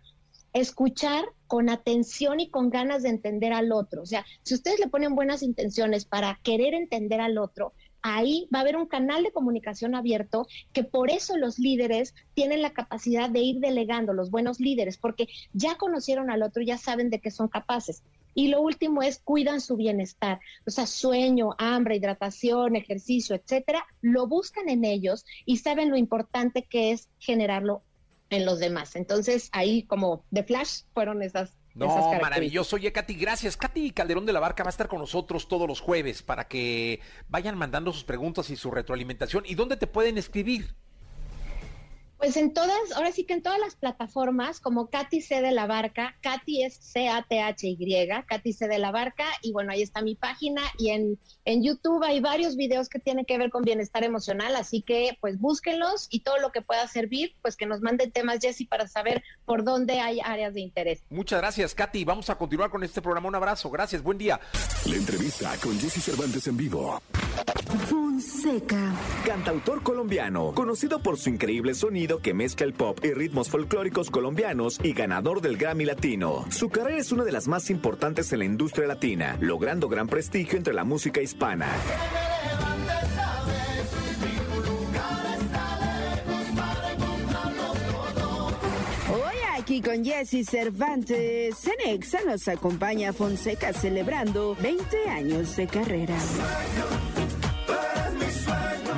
[0.53, 4.03] escuchar con atención y con ganas de entender al otro.
[4.03, 7.73] O sea, si ustedes le ponen buenas intenciones para querer entender al otro,
[8.03, 12.63] ahí va a haber un canal de comunicación abierto que por eso los líderes tienen
[12.63, 17.11] la capacidad de ir delegando, los buenos líderes, porque ya conocieron al otro, ya saben
[17.11, 18.03] de qué son capaces.
[18.35, 24.27] Y lo último es cuidan su bienestar, o sea, sueño, hambre, hidratación, ejercicio, etcétera, lo
[24.29, 27.83] buscan en ellos y saben lo importante que es generarlo
[28.31, 28.95] en los demás.
[28.95, 32.77] Entonces, ahí como de flash fueron esas no, maravilloso.
[32.77, 33.57] Oye, Katy, gracias.
[33.57, 37.01] Katy Calderón de la Barca va a estar con nosotros todos los jueves para que
[37.29, 39.45] vayan mandando sus preguntas y su retroalimentación.
[39.47, 40.75] ¿Y dónde te pueden escribir?
[42.21, 45.67] Pues en todas, ahora sí que en todas las plataformas, como Katy C de la
[45.67, 50.61] Barca, Katy es C-A-T-H-Y, Katy C de la Barca, y bueno, ahí está mi página,
[50.77, 54.83] y en, en YouTube hay varios videos que tienen que ver con bienestar emocional, así
[54.83, 58.67] que pues búsquenlos y todo lo que pueda servir, pues que nos manden temas, Jessy,
[58.67, 61.03] para saber por dónde hay áreas de interés.
[61.09, 62.05] Muchas gracias, Katy.
[62.05, 63.29] Vamos a continuar con este programa.
[63.29, 63.71] Un abrazo.
[63.71, 64.03] Gracias.
[64.03, 64.39] Buen día.
[64.87, 67.01] La entrevista con Jesse Cervantes en vivo.
[67.89, 68.93] Fonseca.
[69.25, 74.79] Cantautor colombiano, conocido por su increíble sonido que mezcla el pop y ritmos folclóricos colombianos
[74.83, 76.45] y ganador del Grammy Latino.
[76.51, 80.59] Su carrera es una de las más importantes en la industria latina, logrando gran prestigio
[80.59, 81.69] entre la música hispana.
[89.13, 96.17] Hoy aquí con Jesse Cervantes, Cenexa nos acompaña Fonseca celebrando 20 años de carrera.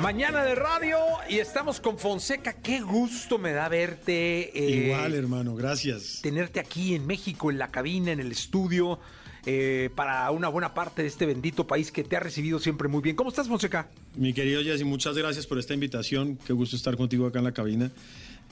[0.03, 0.97] Mañana de radio
[1.29, 2.51] y estamos con Fonseca.
[2.51, 4.51] Qué gusto me da verte.
[4.53, 6.19] eh, Igual, hermano, gracias.
[6.21, 8.99] Tenerte aquí en México, en la cabina, en el estudio,
[9.45, 13.01] eh, para una buena parte de este bendito país que te ha recibido siempre muy
[13.01, 13.15] bien.
[13.15, 13.87] ¿Cómo estás, Fonseca?
[14.17, 16.37] Mi querido Jesse, muchas gracias por esta invitación.
[16.45, 17.89] Qué gusto estar contigo acá en la cabina.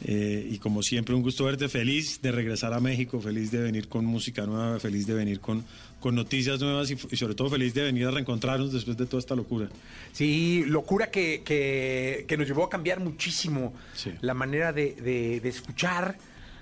[0.04, 1.70] Eh, y como siempre, un gusto verte.
[1.70, 5.64] Feliz de regresar a México, feliz de venir con música nueva, feliz de venir con,
[5.99, 9.20] con noticias nuevas y, y sobre todo feliz de venir a reencontrarnos después de toda
[9.20, 9.70] esta locura.
[10.12, 14.12] Sí, locura que, que- que nos llevó a cambiar muchísimo Sí.
[14.22, 16.18] la manera de, de- de escuchar,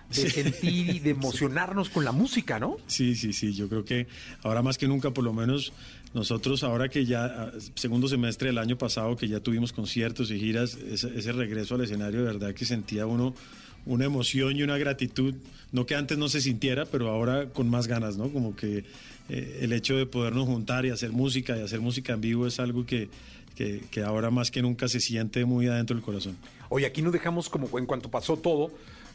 [0.10, 2.78] de sentir y de emocionarnos con la música, ¿no?
[2.88, 3.54] Sí, sí, sí.
[3.54, 4.08] Yo creo que
[4.44, 5.72] ahora más que nunca, por lo menos
[6.14, 10.40] nosotros, ahora que ya, ah, segundo semestre del año pasado, que ya tuvimos conciertos y
[10.40, 13.36] giras, ese, regreso al escenario, de verdad que sentía uno
[13.86, 15.34] una emoción y una gratitud,
[15.72, 18.30] no que antes no se sintiera, pero ahora con más ganas, ¿no?
[18.30, 18.84] Como que
[19.30, 22.60] eh, el hecho de podernos juntar y hacer música y hacer música en vivo es
[22.60, 23.10] algo que,
[23.56, 26.38] que, ahora más que nunca se siente muy adentro del corazón.
[26.70, 28.72] Oye, aquí nos dejamos como en cuanto pasó todo,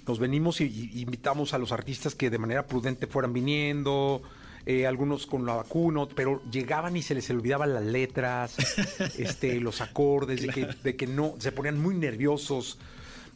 [0.07, 4.23] nos venimos y, y invitamos a los artistas que de manera prudente fueran viniendo,
[4.67, 8.57] eh, algunos con la vacuna, pero llegaban y se les olvidaban las letras,
[9.19, 12.79] este, los acordes, de, que, de que no, se ponían muy nerviosos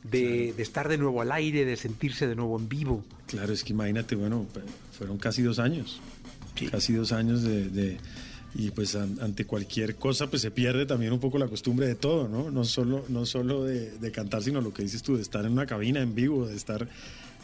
[0.05, 3.05] de, de estar de nuevo al aire, de sentirse de nuevo en vivo.
[3.27, 4.47] Claro, es que imagínate, bueno,
[4.97, 6.01] fueron casi dos años.
[6.71, 7.69] Casi dos años de...
[7.69, 7.97] de-
[8.55, 11.95] y pues an- ante cualquier cosa pues se pierde también un poco la costumbre de
[11.95, 12.51] todo, ¿no?
[12.51, 15.53] No solo, no solo de, de cantar, sino lo que dices tú, de estar en
[15.53, 16.89] una cabina en vivo, de estar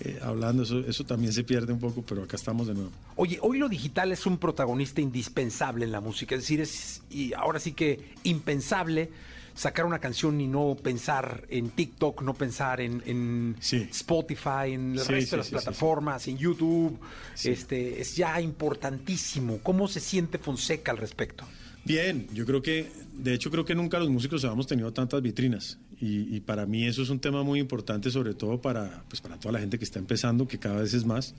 [0.00, 2.90] eh, hablando, eso, eso también se pierde un poco, pero acá estamos de nuevo.
[3.16, 7.32] Oye, hoy lo digital es un protagonista indispensable en la música, es decir, es y
[7.34, 9.10] ahora sí que impensable
[9.54, 13.86] sacar una canción y no pensar en TikTok, no pensar en, en Sí.
[13.90, 16.98] Spotify, en el Sí, resto sí, de las plataformas, en YouTube.
[17.44, 19.58] Este, es ya importantísimo.
[19.62, 21.44] ¿Cómo se siente Fonseca al respecto?
[21.84, 25.78] Bien, yo creo que, de hecho creo que nunca los músicos habíamos tenido tantas vitrinas
[26.04, 29.38] y, y para mí eso es un tema muy importante, sobre todo para, pues para
[29.38, 31.34] toda la gente que está empezando, que cada vez es más.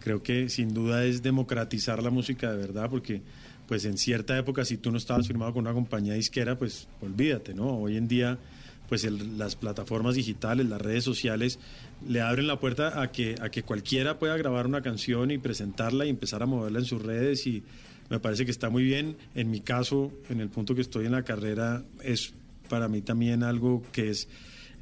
[0.00, 3.22] Creo que sin duda es democratizar la música de verdad, porque
[3.66, 7.54] pues en cierta época si tú no estabas firmado con una compañía disquera, pues olvídate,
[7.54, 7.68] ¿no?
[7.78, 8.38] Hoy en día
[8.88, 11.58] pues el- las plataformas digitales, las redes sociales
[12.06, 16.04] le abren la puerta a que, a que cualquiera pueda grabar una canción y presentarla
[16.04, 17.62] y empezar a moverla en sus redes y
[18.10, 19.16] me parece que está muy bien.
[19.34, 22.34] En mi caso, en el punto que estoy en la carrera, es
[22.68, 24.28] para mí también algo que es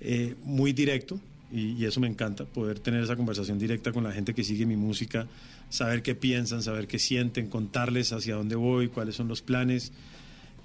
[0.00, 1.20] eh, muy directo
[1.50, 4.64] y, y eso me encanta, poder tener esa conversación directa con la gente que sigue
[4.66, 5.26] mi música,
[5.68, 9.92] saber qué piensan, saber qué sienten, contarles hacia dónde voy, cuáles son los planes.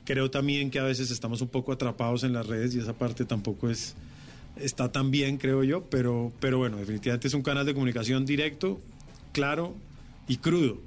[0.06, 3.26] Creo también que a veces estamos un poco atrapados en las redes y esa parte
[3.26, 3.96] tampoco es
[4.56, 8.82] está tan bien, creo yo, pero, pero bueno, definitivamente es un canal de comunicación directo,
[9.32, 9.76] claro
[10.28, 10.82] y crudo.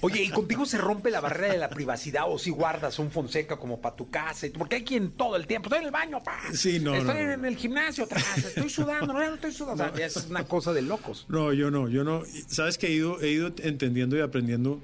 [0.00, 3.58] Oye, ¿y contigo se rompe la barrera de la privacidad o si guardas un Fonseca
[3.58, 4.46] como para tu casa?
[4.56, 6.40] Porque hay quien todo el tiempo, estoy en el baño, pa.
[6.54, 7.32] Sí, no, Estoy no, no.
[7.32, 9.84] en el gimnasio atrás, estoy sudando, no, estoy sudando.
[9.84, 11.26] O sea, es una cosa de locos.
[11.28, 12.22] No, yo no, yo no.
[12.48, 14.80] Sabes que he ido, he ido entendiendo y aprendiendo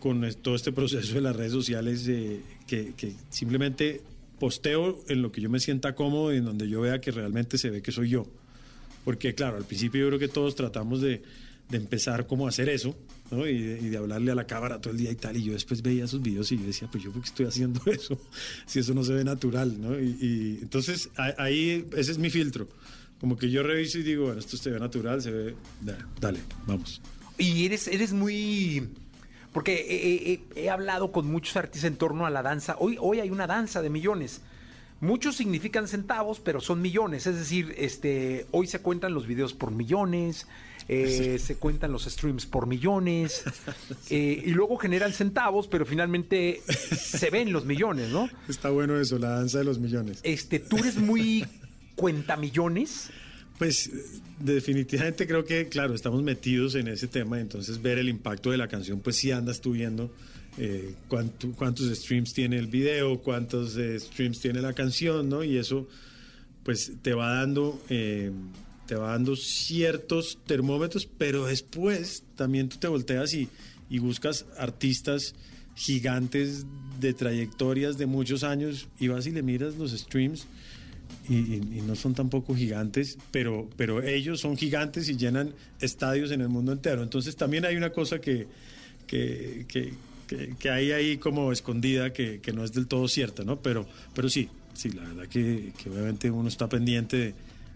[0.00, 4.02] con todo este proceso de las redes sociales eh, que, que simplemente
[4.38, 7.56] posteo en lo que yo me sienta cómodo y en donde yo vea que realmente
[7.56, 8.26] se ve que soy yo.
[9.04, 11.22] Porque claro, al principio yo creo que todos tratamos de,
[11.68, 12.96] de empezar como a hacer eso,
[13.30, 13.46] ¿no?
[13.46, 15.36] Y de, hablarle a la cámara todo el día y tal.
[15.36, 17.80] Y yo después veía esos videos y yo decía, pues yo por qué estoy haciendo
[17.90, 18.20] eso,
[18.66, 19.98] si eso no se ve natural, ¿no?
[19.98, 22.68] Y, entonces ahí, ese es mi filtro.
[23.20, 26.38] Como que yo reviso y digo, bueno, esto se ve natural, se ve, da- dale,
[26.66, 27.00] vamos.
[27.38, 28.88] Y eres, eres muy...
[29.52, 32.76] Porque he, he- he hablado con muchos artistas en torno a la danza.
[32.78, 34.42] Hoy, hoy hay una danza de millones.
[35.00, 37.26] Muchos significan centavos, pero son millones.
[37.26, 40.46] Es decir, este, hoy se cuentan los videos por millones,
[40.88, 43.42] eh, se cuentan los streams por millones,
[44.10, 48.28] eh, y luego generan centavos, pero finalmente se ven los millones, ¿no?
[48.48, 50.20] Está bueno eso, la danza de los millones.
[50.22, 51.44] Este, tú eres muy
[51.96, 53.10] cuenta millones.
[53.58, 53.90] Pues
[54.38, 58.68] definitivamente creo que, claro, estamos metidos en ese tema, entonces ver el impacto de la
[58.68, 60.12] canción, pues sí andas tú viendo
[60.58, 65.42] eh, cuánto- cuántos streams tiene el video, cuántos eh, streams tiene la canción, ¿no?
[65.42, 65.88] Y eso,
[66.64, 68.30] pues te va dando, eh,
[68.86, 73.48] te va dando ciertos termómetros, pero después también tú te volteas y,
[73.90, 75.34] y buscas artistas
[75.74, 76.64] gigantes
[77.00, 80.46] de trayectorias de muchos años y vas y le miras los streams
[81.28, 86.30] y, y- y no son tampoco gigantes, pero, pero ellos son gigantes y llenan estadios
[86.30, 87.02] en el mundo entero.
[87.02, 88.46] Entonces también hay una cosa que,
[89.06, 89.92] que, que,
[90.26, 93.60] que- que hay ahí como escondida que, no es del todo cierta, ¿no?
[93.60, 97.34] Pero, pero sí, sí, la verdad que, que obviamente uno está pendiente de-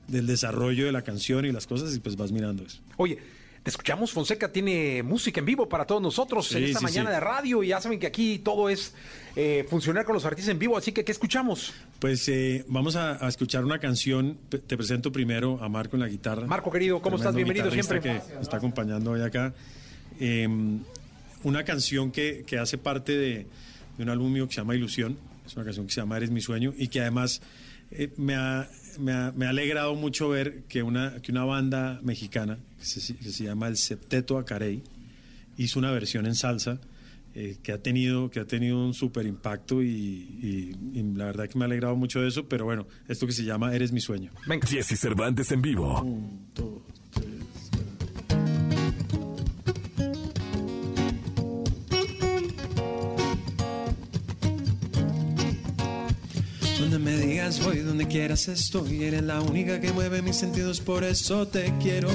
[0.09, 2.81] del desarrollo de la canción y las cosas y pues vas mirando eso.
[2.97, 3.19] Oye,
[3.63, 7.15] te escuchamos, Fonseca tiene música en vivo para todos nosotros en esta sí, mañana sí.
[7.15, 8.95] de radio y ya saben que aquí todo es
[9.37, 11.75] eh, funcionar con los artistas en vivo, así que ¿qué escuchamos?
[11.99, 14.39] Pues eh, vamos a, a escuchar una canción.
[14.49, 16.47] Te presento primero a Marco en la guitarra.
[16.47, 17.35] Marco, querido, ¿cómo estás?
[17.35, 18.01] Bienvenido siempre.
[18.01, 19.53] Que está acompañando hoy acá.
[20.19, 20.49] Eh,
[21.43, 23.47] una canción que, que hace parte de,
[23.97, 25.19] de un álbum mío que se llama Ilusión.
[25.47, 27.43] Es una canción que se llama Eres mi sueño y que además
[27.93, 28.69] eh, me, ha,
[28.99, 33.15] me, ha, me ha alegrado mucho ver que una, que una banda mexicana que se,
[33.17, 34.83] que se llama el Septeto Acarey
[35.57, 36.81] hizo una versión en salsa
[37.35, 41.49] eh, que ha tenido que ha tenido un súper impacto y, y- y la verdad
[41.49, 44.01] que me ha alegrado mucho de eso, pero bueno, esto que se llama Eres mi
[44.01, 44.31] sueño.
[44.69, 46.03] Jesse Cervantes en vivo.
[56.91, 59.05] Donde me digas voy, donde quieras estoy.
[59.05, 62.09] Eres la única que mueve mis sentidos, por eso te quiero.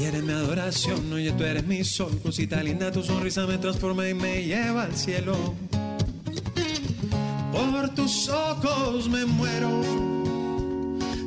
[0.00, 2.20] Y eres mi adoración, oye, tú eres mi sol.
[2.22, 5.56] Cosita linda, tu sonrisa me transforma y me lleva al cielo.
[7.50, 9.82] Por tus ojos me muero.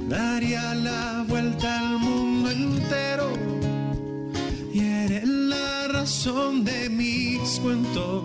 [0.08, 3.34] Daría la vuelta al mundo entero.
[4.74, 8.24] Y eres la razón de mis cuentos.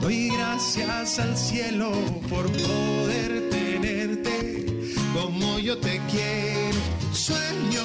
[0.00, 1.92] Doy gracias al cielo
[2.30, 6.78] por poder tenerte como yo te quiero.
[7.12, 7.84] Sueño,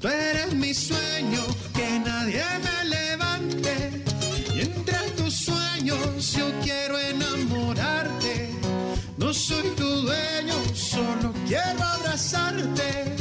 [0.00, 4.02] tú eres mi sueño, que nadie me levante.
[4.56, 8.50] Y entre tus sueños yo quiero enamorarte.
[9.16, 13.19] No soy tu dueño, solo quiero abrazarte.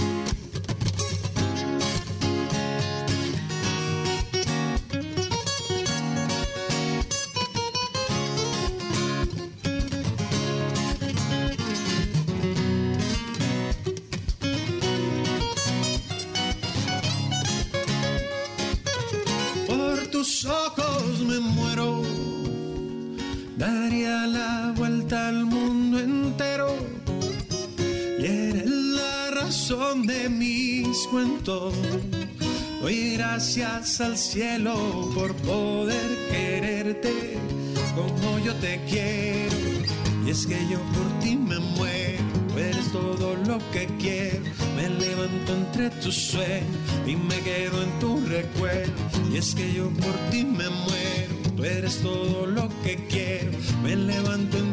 [31.50, 31.74] Cuentos.
[32.82, 34.76] Doy gracias al cielo
[35.14, 37.38] por poder quererte
[37.96, 39.56] como yo te quiero.
[40.26, 42.24] Y es que yo por ti me muero.
[42.58, 44.44] Eres todo lo que quiero.
[44.76, 48.94] Me levanto entre tus sueños y me quedo en tu recuerdo.
[49.32, 51.36] Y es que yo por ti me muero.
[51.56, 53.52] Tú eres todo lo que quiero.
[53.84, 54.69] Me levanto entre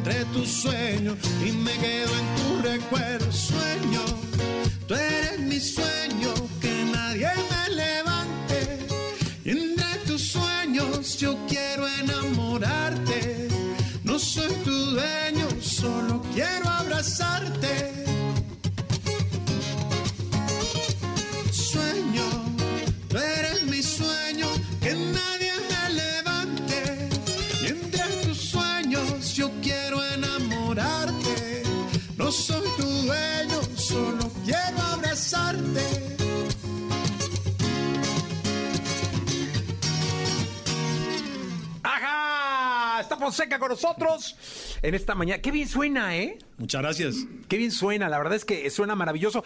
[43.82, 44.36] nosotros
[44.82, 45.40] en esta mañana.
[45.42, 46.38] Qué bien suena, ¿eh?
[46.58, 47.16] Muchas gracias.
[47.48, 49.44] Qué bien suena, la verdad es que suena maravilloso.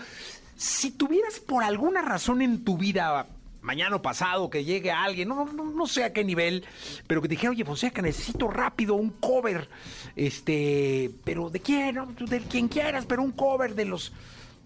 [0.56, 3.26] Si tuvieras por alguna razón en tu vida,
[3.62, 6.64] mañana o pasado, que llegue alguien, no, no, no sé a qué nivel,
[7.06, 9.68] pero que te dijera, oye, Fonseca, necesito rápido un cover,
[10.16, 14.12] este, pero de quién, de quien quieras, pero un cover de los,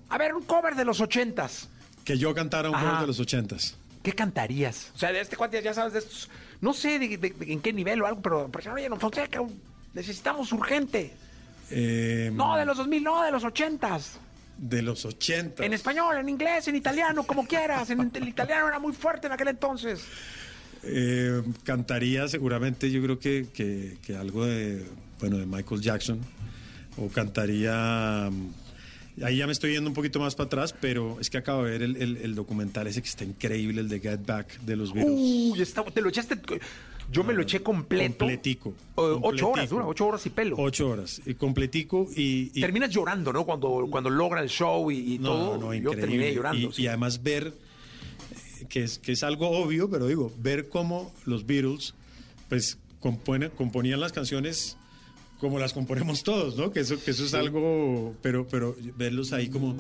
[0.09, 1.69] a ver, un cover de los ochentas.
[2.05, 2.85] Que yo cantara un Ajá.
[2.87, 3.77] cover de los ochentas.
[4.05, 4.93] ¿Qué cantarías?
[4.95, 6.29] O sea, de este cuate ya sabes de estos,
[6.61, 9.41] no sé de, de- de en qué nivel o algo, pero, pero oye, no, Fonseca,
[9.95, 11.11] necesitamos urgente.
[11.71, 14.19] Eh, No, de los 2000, no, de los ochentas.
[14.59, 15.65] de los ochentas.
[15.67, 17.89] En español, en inglés, en italiano, como quieras.
[17.91, 20.05] En, el italiano era muy fuerte en aquel entonces.
[20.83, 24.85] Eh, cantaría seguramente, yo creo que, que- que algo de,
[25.19, 26.21] bueno, de Michael Jackson.
[26.99, 28.31] O cantaría...
[29.23, 31.71] Ahí ya me estoy yendo un poquito más para atrás, pero es que acabo de
[31.71, 34.93] ver el, el- el documental ese que está increíble, el de Get Back de los
[34.93, 35.15] Beatles.
[35.17, 36.37] Uy, está- te lo echaste.
[37.13, 38.19] Yo me lo eché completo.
[38.21, 38.71] Completico.
[38.71, 40.57] Eh, ocho horas, dura, ocho horas y pelo.
[40.59, 41.21] Ocho horas.
[41.27, 42.51] Y completico y...
[42.55, 43.45] y- Terminas llorando, ¿no?
[43.45, 45.59] Cuando, cuando logra el show y, y No, todo.
[45.59, 46.01] no, Yo increíble.
[46.01, 46.69] terminé llorando.
[46.69, 46.83] Y, sí.
[46.83, 47.53] y además ver,
[48.69, 51.95] que es, que es algo obvio, pero digo, ver cómo los Beatles,
[52.49, 54.77] pues, componían las canciones
[55.39, 56.71] como las componemos todos, ¿no?
[56.73, 59.75] Que eso, que eso es algo, pero, pero verlos ahí como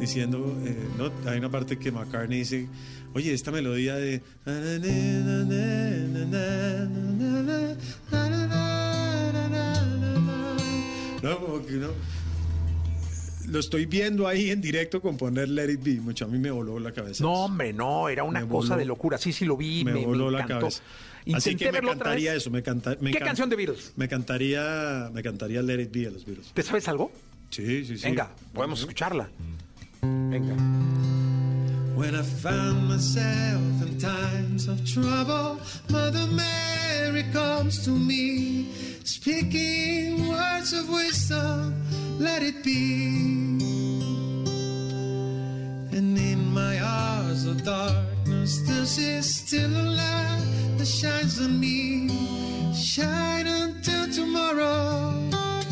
[0.00, 1.10] diciendo, eh, ¿no?
[1.30, 2.68] Hay una parte que McCartney dice,
[3.14, 4.20] oye, esta melodía de...
[11.22, 11.88] No, como que no
[13.48, 16.00] lo estoy viendo ahí en directo componer Let It Be.
[16.00, 17.22] Mucho a mí me voló la cabeza.
[17.22, 19.18] No, hombre, no, era una Me cosa voló- de locura.
[19.18, 20.62] Sí, sí lo vi, me, me, me voló la encantó.
[20.66, 20.82] cabeza.
[21.26, 22.42] Intenté Así que me verlo otra cantaría vez.
[22.42, 22.50] eso.
[22.50, 23.92] Me canta, me ¿Qué encan- canción de Beatles?
[23.96, 26.52] Me cantaría, me cantaría Let It Be a los Beatles.
[26.54, 27.10] ¿Te sabes algo?
[27.50, 28.04] Sí, sí, sí.
[28.04, 29.28] Venga, podemos escucharla.
[30.02, 30.54] Venga.
[31.96, 35.58] When I found myself in times of trouble,
[35.88, 38.66] Mother Mary comes to me,
[39.04, 41.74] speaking words of wisdom,
[42.20, 44.05] let it be.
[45.96, 50.44] And in my hours of darkness, this is still a light
[50.76, 52.10] that shines on me.
[52.74, 55.14] Shine until tomorrow,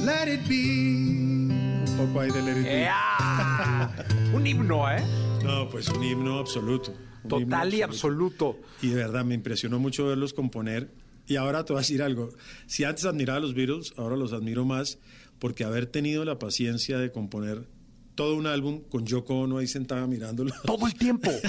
[0.00, 1.50] let it be.
[1.50, 2.84] Un poco ahí de Let It Be.
[2.84, 3.90] ¡Ea!
[4.34, 5.04] Un himno, ¿eh?
[5.44, 6.92] No, pues un himno absoluto.
[7.24, 8.56] un himno Total y absoluto.
[8.80, 10.90] Y de verdad me impresionó mucho verlos componer.
[11.26, 12.30] Y ahora te voy a decir algo.
[12.66, 14.98] Si antes admiraba a los Beatles, ahora los admiro más
[15.38, 17.66] porque haber tenido la paciencia de componer
[18.14, 20.52] todo un álbum con Yoko Ono ahí sentada mirándolo.
[20.64, 21.30] Todo el tiempo.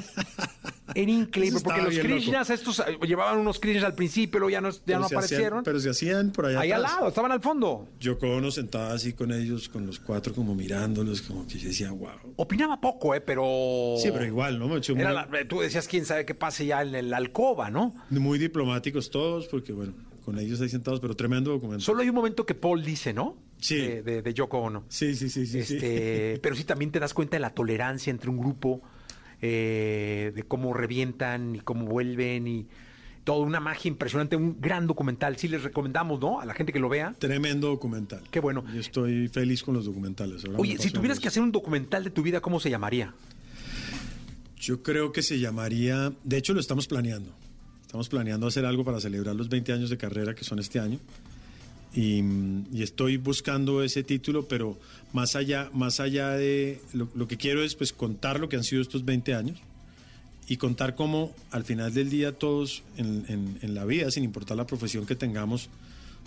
[0.94, 2.08] Era increíble, porque los loco.
[2.08, 5.18] Krishnas, estos eh, llevaban unos Krishnas al principio, luego ya no, ya Pero no hacían-
[5.18, 5.64] aparecieron.
[5.64, 6.96] pero se hacían por allá Ahí al atrás.
[6.98, 7.88] lado, estaban al fondo.
[8.00, 11.92] Yoko Ono sentada así con ellos, con los cuatro como mirándolos, como que yo decía,
[11.92, 12.10] wow.
[12.38, 13.20] Opinaba poco, ¿eh?
[13.22, 13.96] Pero.
[13.98, 14.68] Sí, pero igual, ¿no?
[14.68, 17.94] Mucho- Era muy, la- tú decías, quién sabe qué pase ya en la alcoba, ¿no?
[18.12, 19.94] muy diplomáticos todos, porque bueno,
[20.24, 21.84] con ellos ahí sentados, pero tremendo documento.
[21.84, 23.36] Solo hay un momento que Paul dice, ¿no?
[23.60, 23.78] Sí.
[23.78, 24.84] De, de- de Yoko Ono.
[24.90, 25.64] Sí, sí, sí, sí.
[25.64, 25.76] sí.
[25.76, 28.82] Este, pero sí también te das cuenta de la tolerancia entre un grupo,
[29.42, 32.68] eh, de cómo revientan y cómo vuelven y
[33.24, 35.36] toda una magia impresionante, un gran documental.
[35.38, 36.40] Sí les recomendamos, ¿no?
[36.40, 37.16] A la gente que lo vea.
[37.18, 38.22] Tremendo documental.
[38.30, 38.64] Qué bueno.
[38.74, 40.46] Yo estoy feliz con los documentales.
[40.46, 43.14] ahora Oye, si tuvieras que hacer un documental de tu vida, ¿cómo se llamaría?
[44.60, 47.32] Yo creo que se llamaría, de hecho lo estamos planeando.
[47.82, 51.00] Estamos planeando hacer algo para celebrar los 20 años de carrera que son este año.
[51.96, 52.22] Y,
[52.74, 54.78] y estoy buscando ese título, pero
[55.14, 58.64] más allá, más allá de lo, lo que quiero es pues contar lo que han
[58.66, 59.58] sido estos 20 años
[60.48, 64.58] y contar cómo al final del día todos en, en- en la vida, sin importar
[64.58, 65.70] la profesión que tengamos,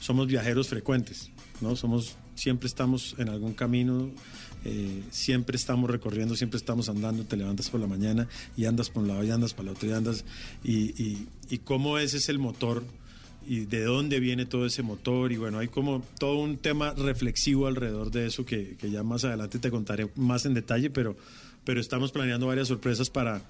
[0.00, 1.76] somos viajeros frecuentes, ¿no?
[1.76, 4.10] Somos, siempre estamos en algún camino,
[4.64, 9.02] eh, siempre estamos recorriendo, siempre estamos andando, te levantas por la mañana y andas por
[9.02, 10.24] un lado y andas para el otro y andas,
[10.64, 12.84] y, y, y cómo ese es el motor
[13.48, 17.66] y de dónde viene todo ese motor y bueno, hay como todo un tema reflexivo
[17.66, 21.16] alrededor de eso que, que ya más adelante te contaré más en detalle, pero,
[21.64, 23.40] pero estamos planeando varias sorpresas para,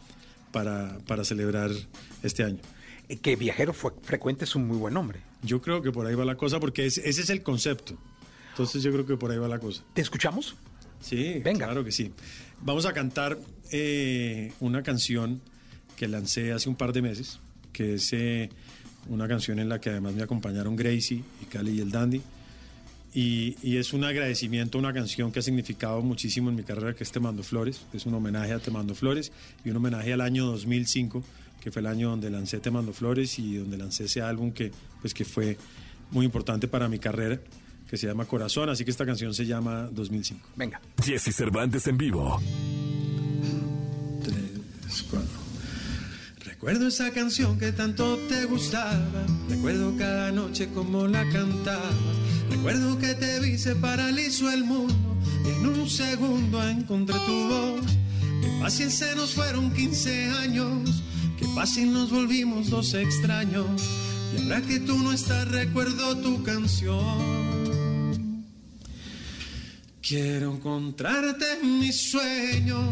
[0.53, 1.71] para, para celebrar
[2.23, 2.59] este año.
[3.09, 5.21] Eh, Que viajero fue, frecuente es un muy buen nombre.
[5.43, 7.99] Yo creo que por ahí va la cosa porque es- ese es el concepto.
[8.51, 9.85] Entonces yo creo que por ahí va la cosa.
[9.95, 10.57] ¿Te escuchamos?
[11.01, 11.67] Sí, Venga.
[11.67, 12.13] claro que sí.
[12.61, 13.39] Vamos a cantar
[13.71, 15.41] eh, una canción
[15.97, 17.39] que lancé hace un par de meses,
[17.73, 18.51] que es eh,
[19.09, 22.21] una canción en la que además me acompañaron Gracie y Cali y el Dandy.
[23.15, 26.95] Y, y es un agradecimiento a una canción que ha significado muchísimo en mi carrera,
[26.95, 27.81] que es Te Mando Flores.
[27.93, 29.33] Es un homenaje a Te Mando Flores
[29.65, 31.25] y un homenaje al año 2005,
[31.61, 34.71] que fue el año donde lancé Te Mando Flores y donde lancé ese álbum que,
[35.01, 35.57] pues, que fue
[36.11, 37.41] muy importante para mi carrera,
[37.89, 38.69] que se llama Corazón.
[38.69, 40.51] Así que esta canción se llama 2005.
[40.57, 40.81] Venga.
[41.03, 42.41] Jesse Cervantes en vivo.
[44.23, 45.38] tres, cuatro.
[46.59, 49.25] Recuerdo esa canción que tanto te gustaba.
[49.49, 51.95] Recuerdo cada noche como la cantabas.
[52.51, 55.17] Recuerdo que te vi, se paralizó el mundo.
[55.45, 57.87] Y en un segundo encontré tu voz.
[58.43, 61.01] Qué fácil se nos fueron 15 años.
[61.39, 63.81] Qué fácil nos volvimos dos extraños.
[64.37, 67.39] Y ahora que tú no estás, recuerdo tu canción.
[70.03, 72.89] Quiero encontrarte en mis sueños,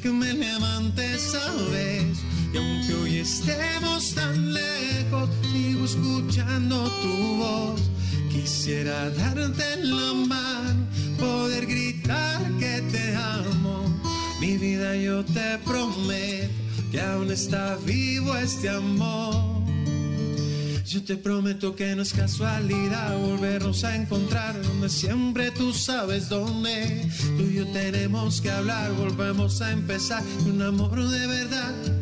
[0.00, 2.16] que me levantes a vez.
[2.52, 7.80] Y aunque hoy estemos tan lejos, sigo escuchando tu voz.
[8.30, 10.86] Quisiera darte la mano,
[11.18, 13.84] poder gritar que te amo.
[14.40, 16.52] Mi vida yo te prometo
[16.90, 19.60] que aún está vivo este amor.
[20.84, 27.08] Yo te prometo que no es casualidad volvernos a encontrar donde siempre tú sabes dónde.
[27.36, 31.99] Tú y yo tenemos que hablar, volvemos a empezar un amor de verdad.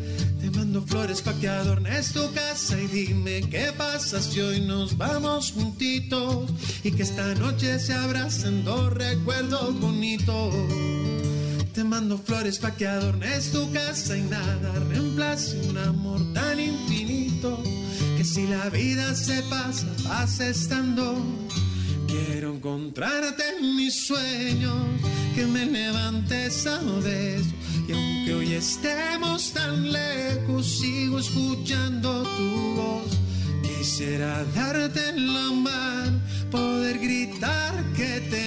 [0.69, 5.51] Mando flores pa' que adornes tu casa y dime qué pasa si hoy nos vamos
[5.51, 6.47] juntitos
[6.83, 10.53] y que esta noche se abracen dos recuerdos bonitos.
[11.73, 17.63] Te mando flores pa' que adornes tu casa y nada reemplace un amor tan infinito
[18.15, 21.17] que si la vida se pasa, pasa estando.
[22.09, 24.83] Quiero encontrarte en mis sueños,
[25.35, 27.53] que me levantes a besos.
[27.87, 33.11] Y aunque hoy estemos tan lejos, sigo escuchando tu voz.
[33.61, 38.43] Quisiera darte la mano, poder gritar que te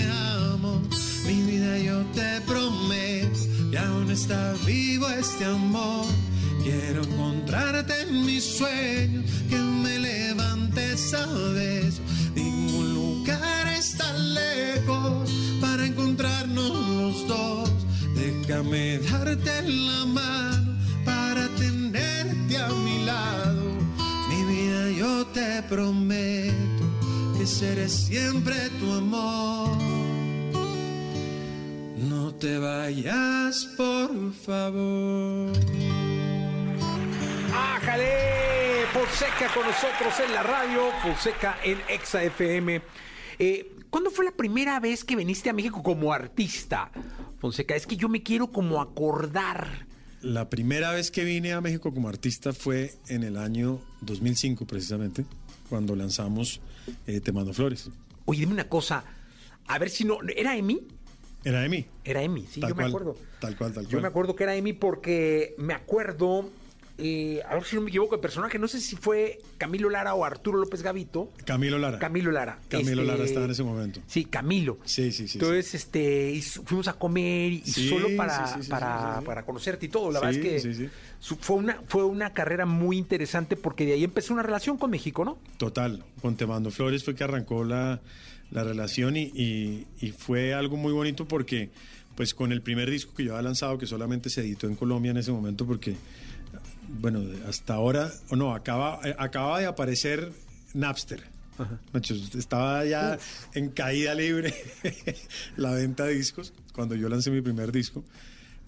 [0.50, 0.82] amo.
[1.24, 3.38] Mi vida yo te prometo,
[3.70, 6.06] que aún está vivo este amor.
[6.64, 11.71] Quiero encontrarte en mis sueños, que me levantes a besos.
[18.72, 23.70] Déjame darte la mano para tenerte a mi lado.
[24.30, 26.84] Mi vida yo te prometo
[27.36, 29.76] que seré siempre tu amor.
[31.98, 35.52] No te vayas, por favor.
[37.54, 38.86] ¡Ájale!
[38.94, 42.80] Fonseca con nosotros en la radio, Fonseca en Exa FM.
[43.38, 46.90] Eh, ¿Cuándo fue la primera vez que viniste a México como artista?
[47.42, 49.88] Fonseca, es que yo me quiero como acordar.
[50.20, 55.24] La primera vez que vine a México como artista fue en el año 2005 precisamente,
[55.68, 56.60] cuando lanzamos
[57.08, 57.90] eh, Te Mando Flores.
[58.26, 59.02] Oye, dime una cosa,
[59.66, 60.18] a ver si no...
[60.36, 60.86] ¿Era Emi?
[61.42, 61.84] Era Emi.
[62.04, 63.16] Era Emi, sí, Tal yo me acuerdo.
[63.40, 63.92] Tal cual, tal cual.
[63.92, 66.48] Yo me acuerdo que era Emi porque me acuerdo,
[66.98, 70.14] eh, a ver si no me equivoco, el personaje, no sé si fue Camilo Lara
[70.14, 71.32] o Arturo López Gavito.
[71.44, 71.98] Camilo Lara.
[71.98, 72.58] Camilo Lara.
[72.68, 74.00] Camilo Este, Lara estaba en ese momento.
[74.06, 74.78] Sí, Camilo.
[74.84, 75.38] Sí, sí, sí.
[75.38, 80.10] Entonces, este, fuimos a comer y Sí, solo para, sí, para, para conocerte y todo.
[80.12, 80.90] La verdad es que
[81.20, 85.24] fue, una, fue una carrera muy interesante porque de ahí empezó una relación con México,
[85.24, 85.38] ¿no?
[85.56, 88.00] Total, con Te Mando Flores fue que arrancó la,
[88.50, 91.70] la relación y, y- y fue algo muy bonito porque
[92.14, 95.12] pues con el primer disco que yo había lanzado, que solamente se editó en Colombia
[95.12, 95.94] en ese momento porque,
[97.00, 100.32] bueno, hasta ahora, o no, acaba, eh, acaba de aparecer
[100.74, 101.22] Napster.
[101.92, 103.18] Macho, estaba ya
[103.54, 104.54] en caída libre
[105.56, 108.04] la venta de discos cuando yo lancé mi primer disco.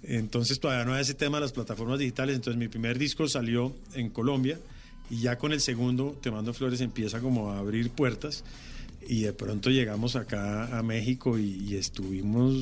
[0.03, 2.37] Entonces todavía no había ese tema de las plataformas digitales.
[2.37, 4.59] Entonces mi primer disco salió en Colombia
[5.11, 8.45] y ya con el segundo, Te Mando Flores, empieza como a abrir puertas.
[9.07, 12.55] Y de pronto llegamos acá a México y, y estuvimos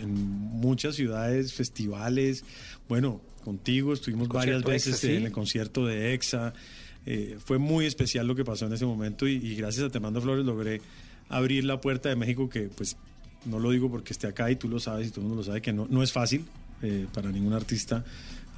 [0.00, 2.44] en muchas ciudades, festivales.
[2.88, 5.14] Bueno, contigo estuvimos varias veces Exa, ¿sí?
[5.14, 6.52] en el concierto de EXA.
[7.06, 10.00] Eh, fue muy especial lo que pasó en ese momento y, y gracias a Te
[10.00, 10.82] Mando Flores logré
[11.30, 12.96] abrir la puerta de México que pues
[13.46, 15.44] no lo digo porque esté acá y tú lo sabes y todo el mundo lo
[15.44, 16.44] sabe que no, no es fácil
[16.82, 18.04] eh, para ningún artista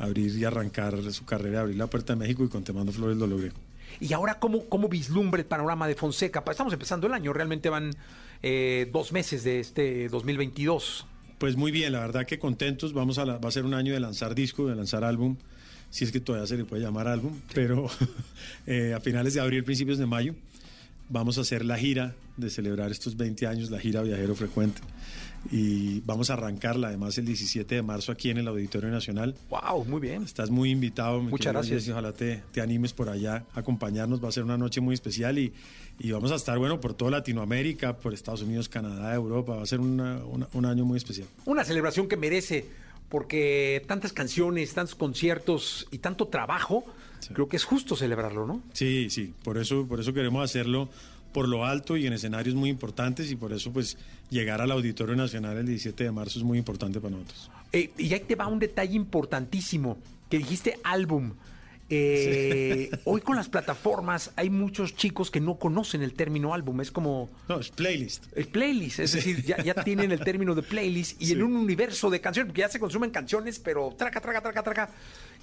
[0.01, 3.16] abrir y arrancar su carrera, abrir la puerta de México y con Te Mando Flores
[3.16, 3.53] lo logré.
[4.01, 6.43] Y ahora, ¿cómo, cómo vislumbra el panorama de Fonseca?
[6.51, 7.93] Estamos empezando el año, realmente van
[8.43, 11.07] eh, dos meses de este 2022.
[11.41, 12.93] Pues muy bien, la verdad que contentos.
[12.93, 15.36] Vamos a la- va a ser un año de lanzar disco, de lanzar álbum,
[15.88, 17.86] si es que todavía se le puede llamar álbum, pero
[18.66, 20.34] eh, a finales de abril, principios de mayo,
[21.11, 24.80] vamos a hacer la gira de celebrar estos 20 años, la gira Viajero Frecuente.
[25.50, 29.34] Y vamos a arrancarla además el 17 de marzo aquí en el Auditorio Nacional.
[29.48, 29.86] ¡Wow!
[29.86, 30.22] Muy bien.
[30.22, 31.20] Estás muy invitado.
[31.22, 31.84] Muchas gracias.
[31.84, 34.22] Jesse, ojalá te, te animes por allá a acompañarnos.
[34.22, 35.52] Va a ser una noche muy especial y,
[35.98, 39.56] y vamos a estar, bueno, por toda Latinoamérica, por Estados Unidos, Canadá, Europa.
[39.56, 41.26] Va a ser una- una- un año muy especial.
[41.46, 42.66] Una celebración que merece,
[43.08, 46.84] porque tantas canciones, tantos conciertos y tanto trabajo,
[47.33, 48.62] creo que es justo celebrarlo, ¿no?
[48.73, 50.89] Sí, sí, por eso, por eso queremos hacerlo
[51.33, 53.97] por lo alto y en escenarios muy importantes y por eso pues
[54.31, 57.51] llegar al Auditorio Nacional el 17 de marzo es muy importante para nosotros.
[57.73, 59.99] Eh, y ahí te va un detalle importantísimo,
[60.29, 61.33] que dijiste álbum.
[61.91, 66.80] Eh, Hoy con las plataformas hay muchos chicos que no conocen el término álbum.
[66.80, 67.28] Es como.
[67.49, 68.24] No, es playlist.
[68.36, 71.32] El playlist, es decir, ya, ya tienen el término de playlist y Sí.
[71.32, 74.91] en un universo de canciones, porque ya se consumen canciones, pero traca, traca, traca, traca.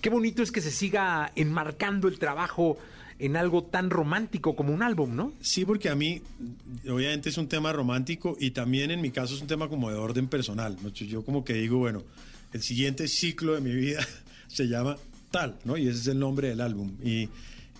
[0.01, 2.77] Qué bonito es que se siga enmarcando el trabajo
[3.19, 5.33] en algo tan romántico como un álbum, ¿no?
[5.41, 6.21] Sí, porque a mí,
[6.87, 9.97] obviamente es un tema romántico y también en mi caso es un tema como de
[9.97, 10.77] orden personal.
[10.93, 12.03] Yo como que digo, bueno,
[12.53, 14.05] el siguiente ciclo de mi vida
[14.47, 14.97] se llama
[15.63, 15.77] ¿no?
[15.77, 16.91] Y ese es el nombre del álbum.
[17.03, 17.29] Y,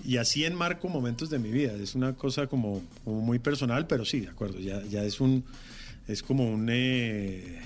[0.05, 1.74] y así enmarco momentos de mi vida.
[1.74, 5.43] Es una cosa como, como muy personal, pero sí, de acuerdo, ya, ya es un,
[6.08, 7.62] es como un eh,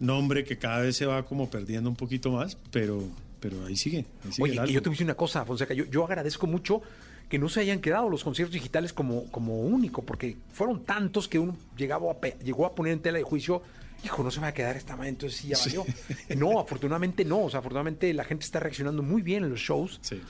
[0.00, 3.02] nombre que cada vez se va como perdiendo un poquito más, pero,
[3.40, 4.06] pero ahí sigue.
[4.24, 6.82] ahí sigue Oye, y yo te voy una cosa, Fonseca, yo, yo agradezco mucho
[7.28, 11.38] que no se hayan quedado los conciertos digitales como, como único, porque fueron tantos que
[11.38, 13.62] uno llegaba a llegó a poner en tela de juicio,
[14.04, 15.76] hijo, no se me va a quedar esta manera, entonces sí ya Sí.
[15.76, 15.86] valió.
[16.36, 19.98] No, afortunadamente no, o sea, afortunadamente la gente está reaccionando muy bien en los shows
[20.02, 20.20] Sí.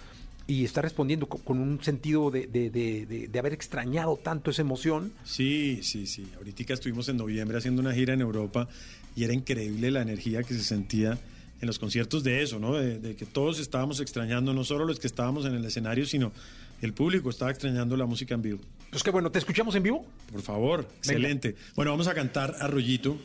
[0.47, 5.13] y está respondiendo co- con, un sentido de, de- de- haber extrañado tanto esa emoción.
[5.25, 6.27] Sí, sí, sí.
[6.37, 8.69] Ahorita estuvimos en noviembre haciendo una gira en Europa
[9.15, 11.19] y era increíble la energía que se sentía
[11.61, 12.75] en los conciertos de eso, ¿no?
[12.75, 16.33] De, de que todos estábamos extrañando, no solo los que estábamos en el escenario, sino
[16.81, 18.61] el público estaba extrañando la música en vivo.
[18.91, 20.07] Pues qué bueno, ¿te escuchamos en vivo?
[20.33, 21.57] Por favor, excelente.
[21.75, 23.19] Bueno, vamos a cantar Arroyito,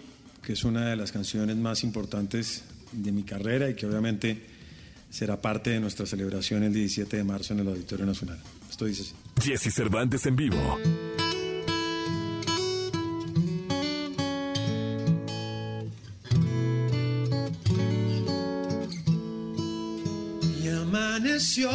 [0.44, 4.42] que es una de las canciones más importantes de mi carrera y que obviamente
[5.10, 8.40] será parte de nuestra celebración el 17 de marzo en el Auditorio Nacional.
[8.70, 9.14] Esto dice así.
[9.42, 10.78] Jesse Cervantes en vivo.
[20.62, 21.72] Y amaneció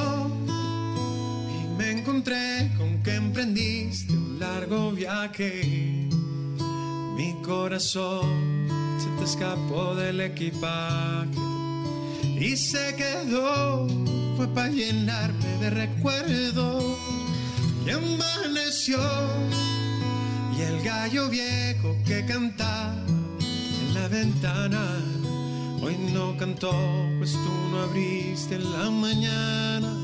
[1.49, 6.09] y me encontré con que emprendiste un largo viaje.
[7.17, 8.58] Mi corazón
[8.99, 11.31] se te escapó del equipaje
[12.41, 13.87] y se quedó.
[14.37, 16.85] Fue para llenarme de recuerdos.
[17.87, 18.99] Y amaneció
[20.57, 24.99] y el gallo viejo que cantaba en la ventana
[25.81, 26.73] Hoy no cantó,
[27.19, 29.97] pues tú no abriste en la mañana.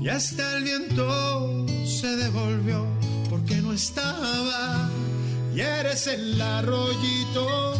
[0.00, 2.86] Y hasta el viento se devolvió
[3.28, 4.88] porque no estaba.
[5.54, 7.74] Y eres el arroyito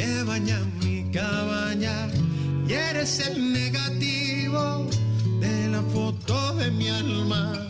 [0.00, 2.08] que baña mi cabaña.
[2.66, 4.86] Y eres el negativo
[5.40, 7.68] de la foto de mi alma.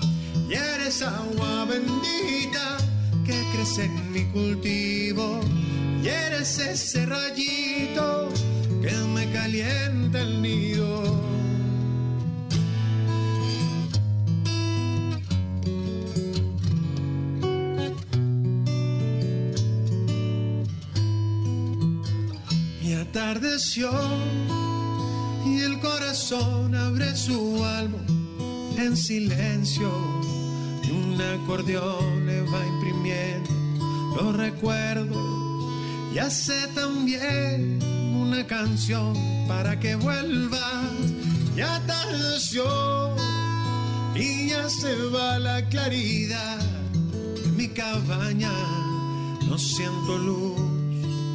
[0.48, 2.66] Y eres agua bendita
[3.26, 5.40] que crece en mi cultivo.
[6.02, 8.28] Y eres ese rayito
[8.82, 11.29] que me calienta el nido.
[25.46, 28.00] Y el corazón abre su álbum
[28.76, 29.88] en silencio
[30.82, 33.50] y un acordeón le va imprimiendo
[34.16, 35.16] los recuerdos
[36.12, 37.78] y hace también
[38.16, 39.14] una canción
[39.46, 40.90] para que vuelvas.
[41.54, 43.14] Ya atardeció
[44.16, 46.58] y ya se va la claridad
[47.44, 48.52] de mi cabaña.
[49.46, 50.60] No siento luz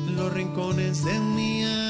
[0.07, 1.84] en los rincones de mi alma,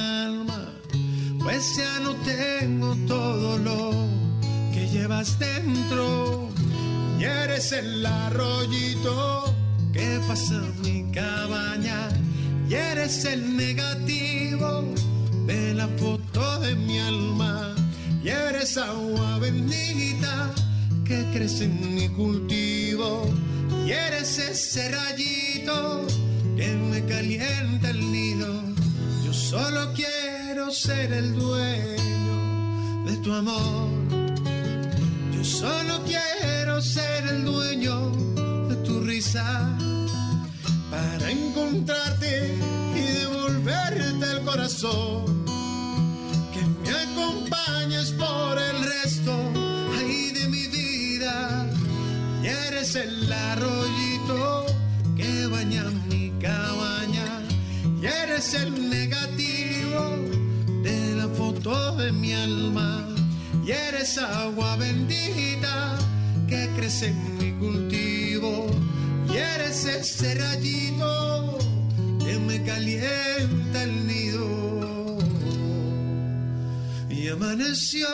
[1.46, 3.92] pues ya no tengo todo lo
[4.74, 6.50] que llevas dentro.
[7.20, 9.54] Y eres el arroyito
[9.94, 12.10] que pasa en mi cabaña.
[12.68, 14.86] Y eres el negativo
[15.46, 17.76] de la foto de mi alma.
[18.24, 20.52] Y eres agua bendita
[21.06, 23.32] que crece en mi cultivo.
[23.86, 26.08] Y eres ese rayito
[26.58, 28.64] que me calienta el nido.
[29.24, 30.15] Yo solo quiero
[30.72, 33.90] ser el dueño de tu amor.
[35.32, 38.12] Yo solo quiero ser el dueño
[38.68, 39.70] de tu risa
[40.90, 42.58] para encontrarte
[42.96, 45.46] y devolverte el corazón.
[46.52, 49.34] Que me acompañes por el resto
[50.00, 51.68] ahí de mi vida.
[52.42, 54.66] Y eres el arroyito
[55.16, 57.44] que baña mi cabaña.
[58.02, 58.95] Y eres el
[62.12, 63.08] mi alma.
[63.66, 65.98] Y eres agua bendita
[66.48, 68.68] que crece en mi cultivo.
[69.34, 71.58] Y eres ese rayito
[72.24, 75.18] que me calienta el nido.
[77.10, 78.08] Y amaneció,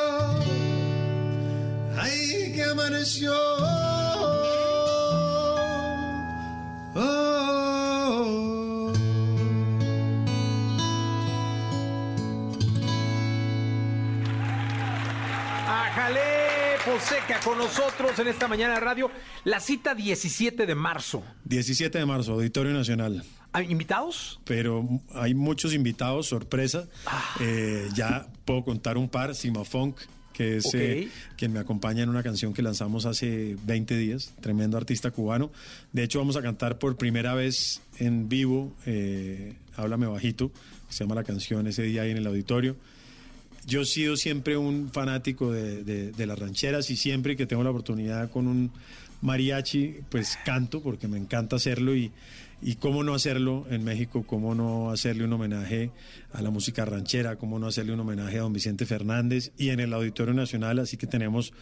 [1.97, 3.80] ay que amaneció.
[16.91, 19.09] Fonseca con nosotros en esta mañana de radio.
[19.45, 21.23] La cita 17 de marzo.
[21.45, 23.23] 17 de marzo, Auditorio Nacional.
[23.53, 24.41] ¿Hay invitados?
[24.43, 26.89] Pero hay muchos invitados, sorpresa.
[27.05, 27.37] Ah.
[27.39, 29.95] Eh, ya puedo contar un par, Sima Funk,
[30.33, 34.75] que es eh, quien me acompaña en una canción que lanzamos hace 20 días, tremendo
[34.75, 35.49] artista cubano.
[35.93, 40.49] De hecho, vamos a cantar por primera vez en vivo, eh, Háblame Bajito,
[40.89, 42.75] que se llama la canción ese día ahí en el auditorio.
[43.67, 47.69] Yo he sido siempre un fanático de, de- las rancheras y siempre que tengo la
[47.69, 48.71] oportunidad con un
[49.21, 52.11] mariachi, pues canto porque me encanta hacerlo y,
[52.61, 55.91] y cómo no hacerlo en México, cómo no hacerle un homenaje
[56.33, 59.79] a la música ranchera, cómo no hacerle un homenaje a don Vicente Fernández y en
[59.79, 61.53] el Auditorio Nacional, así que tenemos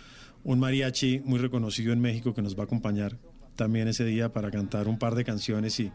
[0.45, 3.17] un mariachi muy reconocido en México que nos va a acompañar
[3.57, 5.91] también ese día para cantar un par de canciones y,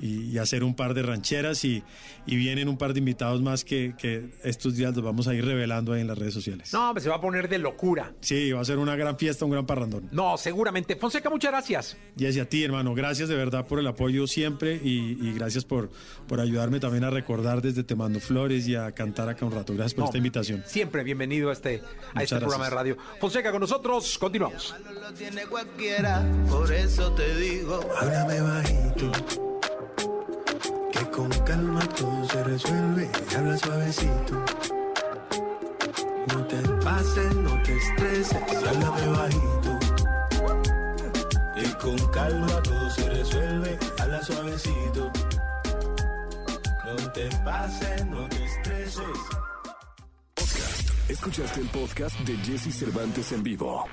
[0.00, 1.82] y, y hacer un par de rancheras y,
[2.26, 5.44] y vienen un par de invitados más que, que estos días los vamos a ir
[5.44, 6.72] revelando ahí en las redes sociales.
[6.72, 8.12] No, se va a poner de locura.
[8.20, 10.08] Sí, va a ser una gran fiesta, un gran parrandón.
[10.12, 10.96] No, seguramente.
[10.96, 11.96] Fonseca, muchas gracias.
[12.16, 15.90] Y hacia ti, hermano, gracias de verdad por el apoyo siempre y, y gracias por,
[16.26, 19.74] por ayudarme también a recordar desde Te Mando Flores y a cantar acá un rato.
[19.74, 20.62] Gracias por No, esta invitación.
[20.66, 21.82] Siempre bienvenido a este,
[22.14, 22.96] a este programa de radio.
[23.20, 24.74] Fonseca con nosotros, continuamos.
[25.00, 27.80] lo tiene cualquiera, por eso te digo.
[28.00, 29.12] Háblame bajito,
[31.00, 33.10] que con calma todo se resuelve.
[33.36, 34.44] Habla suavecito.
[36.28, 39.78] No te pases, no te estreses, háblame bajito.
[41.54, 43.78] Que con calma todo se resuelve.
[43.98, 45.12] Habla suavecito.
[46.84, 49.18] No te pases, no te estreses.
[51.08, 53.86] Escuchaste el podcast de Jesse Cervantes en vivo.